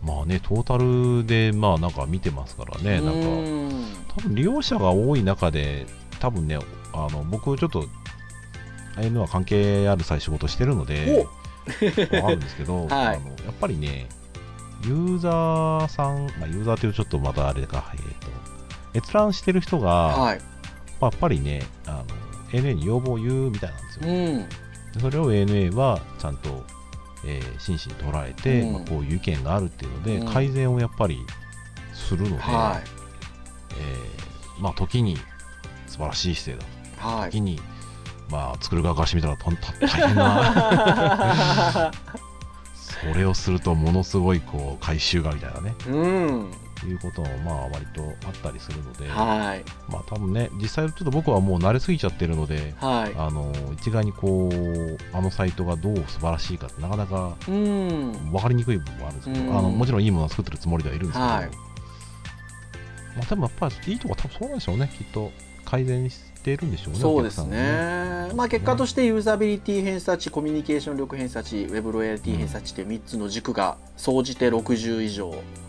[0.08, 3.12] まあねトータルでまあなんか見てますからねなんか。
[3.12, 5.86] うん多分利用者が多い中で
[6.18, 6.58] 多分ね
[6.92, 7.84] あの僕ちょっと
[8.96, 11.24] ああいうのは関係ある際仕事してるので
[12.12, 13.16] わかるんですけど、 はい。
[13.16, 14.08] あのやっぱりね
[14.84, 18.28] ユーザーさん、まあ、ユーザーというとちょっとまたあれか、えー、と
[18.94, 20.38] 閲覧してる人が、はい。
[21.00, 22.04] まあやっぱりねあの
[22.50, 24.48] ANA に要望を言うみたいなんですよ、うん。
[24.94, 26.64] でそれを ANA はちゃんと、
[27.28, 28.72] えー真摯に捉えて、うん。
[28.72, 30.26] まあ、こういう意見があるっていうので、うん。
[30.32, 31.18] 改善をやっぱり
[31.92, 32.80] するので、は
[33.72, 35.16] えーまあ、時に
[35.86, 36.68] 素晴らしい姿勢
[37.00, 37.10] だ。
[37.18, 37.30] いはい。
[37.30, 37.60] 時に、
[38.30, 39.54] まあ、作る側からしてみたら大
[39.88, 41.92] 変な。
[42.74, 45.74] それをするとものすごいこう回収がみたいなね。
[45.86, 46.50] うん
[46.86, 49.64] いうこともまあ割とあったりするので、はい。
[49.88, 53.14] まあ多分ね実際ちょっと僕はもう慣れすぎちゃってるのではい。
[53.16, 58.12] あの一概にこうあのサイトがどう素晴らしいかってなかなかうん。
[58.30, 59.58] 分かりにくい部分もあるんですけど、うん。
[59.58, 61.50] あのもちろんいいものを作ってるつもりではいるんですけど、はい。
[63.16, 65.30] まあ、でもやっぱりいいとこは多分そうなんでしょうねきっと。
[65.64, 68.34] 改善しているんでしょうねそうですお客さんね。
[68.34, 75.28] まあ結果としてユーザビリティ偏差値コミュニケーション力偏差値ウェブロイヤリティ偏差値という3つの軸が総じて60以上。
[75.30, 75.67] うん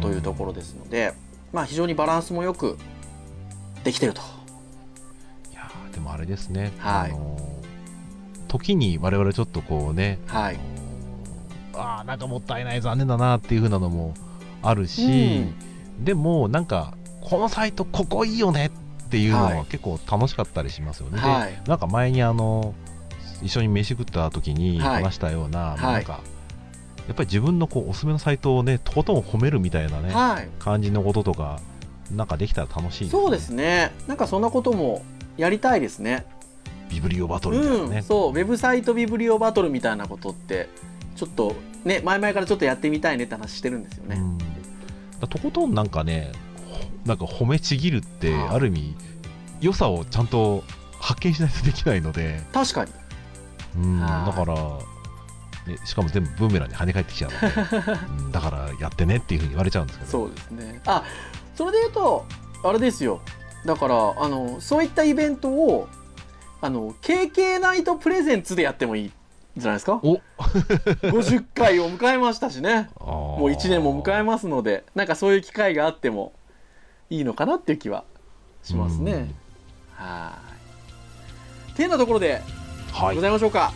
[0.00, 1.14] というところですので、
[1.52, 2.78] まあ非常にバランスもよく
[3.84, 4.20] できてると。
[5.50, 7.10] いやーでもあれですね、はい。
[7.10, 7.58] あのー
[8.48, 10.58] 時に我々ちょっとこうね、はい。
[11.74, 14.14] ああーなんかもったいない残念だなっていう風なのも
[14.62, 15.44] あるし、
[16.00, 18.70] でもなんかこのサイトここいいよね
[19.06, 19.58] っていうのはい。
[19.58, 21.62] は結構楽しかったりしますよね、ではい。
[21.66, 22.74] なんか前にあの
[23.42, 25.02] 一緒に飯食った時にはい。
[25.02, 25.82] 話したような、い。
[25.82, 26.20] なんか
[27.08, 30.48] やっぱり自分のこうおすすめのサイトをねとことん褒めるみたいなね、はい。
[30.58, 31.58] 感じのこととか
[32.14, 33.10] なんかできたら楽しいね。
[33.10, 33.92] そうですね。
[34.06, 35.02] なんかそんなことも
[35.36, 36.26] やりたいですね。
[36.90, 38.30] ビブリオバトルみたいなね、うん、そう。
[38.30, 40.68] ウェブサイトビブリオバトルみたいなことって
[41.16, 44.38] ちょっとね前々からちょっとやってみたいねって話してるんですよね、うん。
[45.18, 46.32] だとことんなんかね
[46.70, 48.48] ほなんか褒めちぎるってはい。
[48.48, 48.94] ある意味
[49.60, 50.62] 良さをちゃんと
[51.00, 52.92] 発見しないとできないので、確かに。
[53.78, 54.26] うん、はい。
[54.26, 54.54] だから、
[55.68, 57.92] ね、しかも全部ブーメランに跳ね返ってきちゃうので、
[58.24, 60.10] うんだからやってねっていうふうに言われちゃうんですけど。
[60.10, 60.80] そうですね。
[60.86, 61.04] あ
[61.54, 62.26] それで言うと
[62.64, 63.20] あれですよ。
[63.64, 65.88] だからあのそういったイベントを
[66.60, 69.12] あの KK ナイトプレゼンツでやってもいい
[69.56, 70.00] じゃないですか。
[70.02, 70.20] お。
[70.38, 72.88] 50回を迎えましたしね。
[72.98, 76.32] ももう1年も迎えますのでなんかそういう機会があっても
[77.10, 78.04] いいのかなっていう気は
[78.62, 79.34] しますね。
[79.94, 80.38] は
[81.70, 81.72] い。
[81.74, 82.42] てなところで
[82.92, 83.16] はい。
[83.16, 83.72] ございましょうか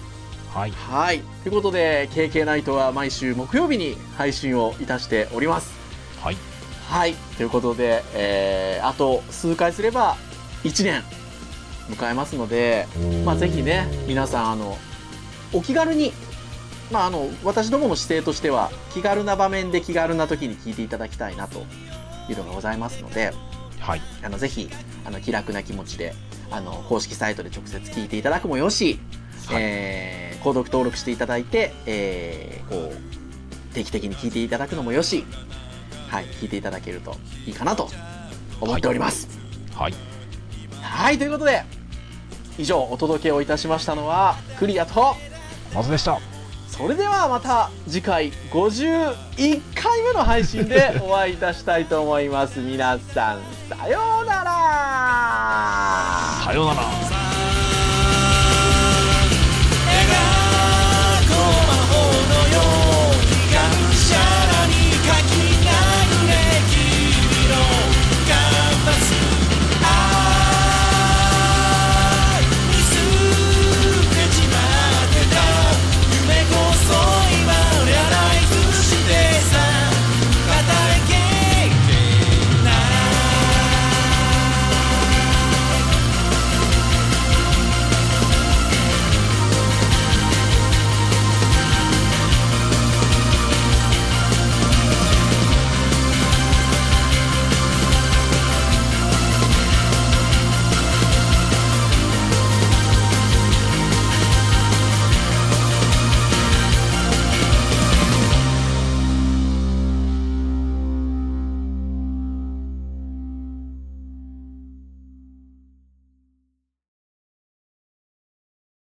[0.55, 0.71] はい。
[0.71, 1.21] はい。
[1.43, 5.73] ということで KK ナイトは毎週木曜日に配信をいたしております。
[6.21, 6.37] はい。
[6.89, 7.15] はい。
[7.37, 10.17] ということで、えーあと数回すれば
[10.65, 11.03] 1年
[11.89, 12.87] 迎えますので
[13.25, 14.77] まあ、ぜひね皆さんあの
[15.53, 16.13] お気軽に、
[16.91, 21.61] まあ、あの私どもの姿勢としては気軽な場面で気軽な時に聞いていただきたいなと
[22.29, 23.33] いうのがございますので
[23.81, 24.01] はい。
[24.23, 24.69] あのぜひ
[25.05, 26.15] あの気楽な気持ちで
[26.51, 28.99] あの公式サイトで直接聞いていただくもよし、
[29.47, 29.63] はい。
[29.63, 33.13] えー購読登録していただいて、えーこう。
[33.73, 35.25] 定期的に聞いていただくのもよし、
[36.09, 37.17] はい、聞いていただけると
[37.47, 37.89] いいかなと
[38.61, 39.29] 思っております。
[39.75, 39.95] はい。
[40.81, 41.65] はい、ということで
[42.59, 45.17] 以上お届けをいたしましたのはクリアと
[45.75, 46.21] まずでした。
[46.69, 52.61] それではまた次回51回目の配信で お会いいたしたいと思います。
[52.61, 54.53] 皆さんさようなら。
[56.45, 57.02] さようなら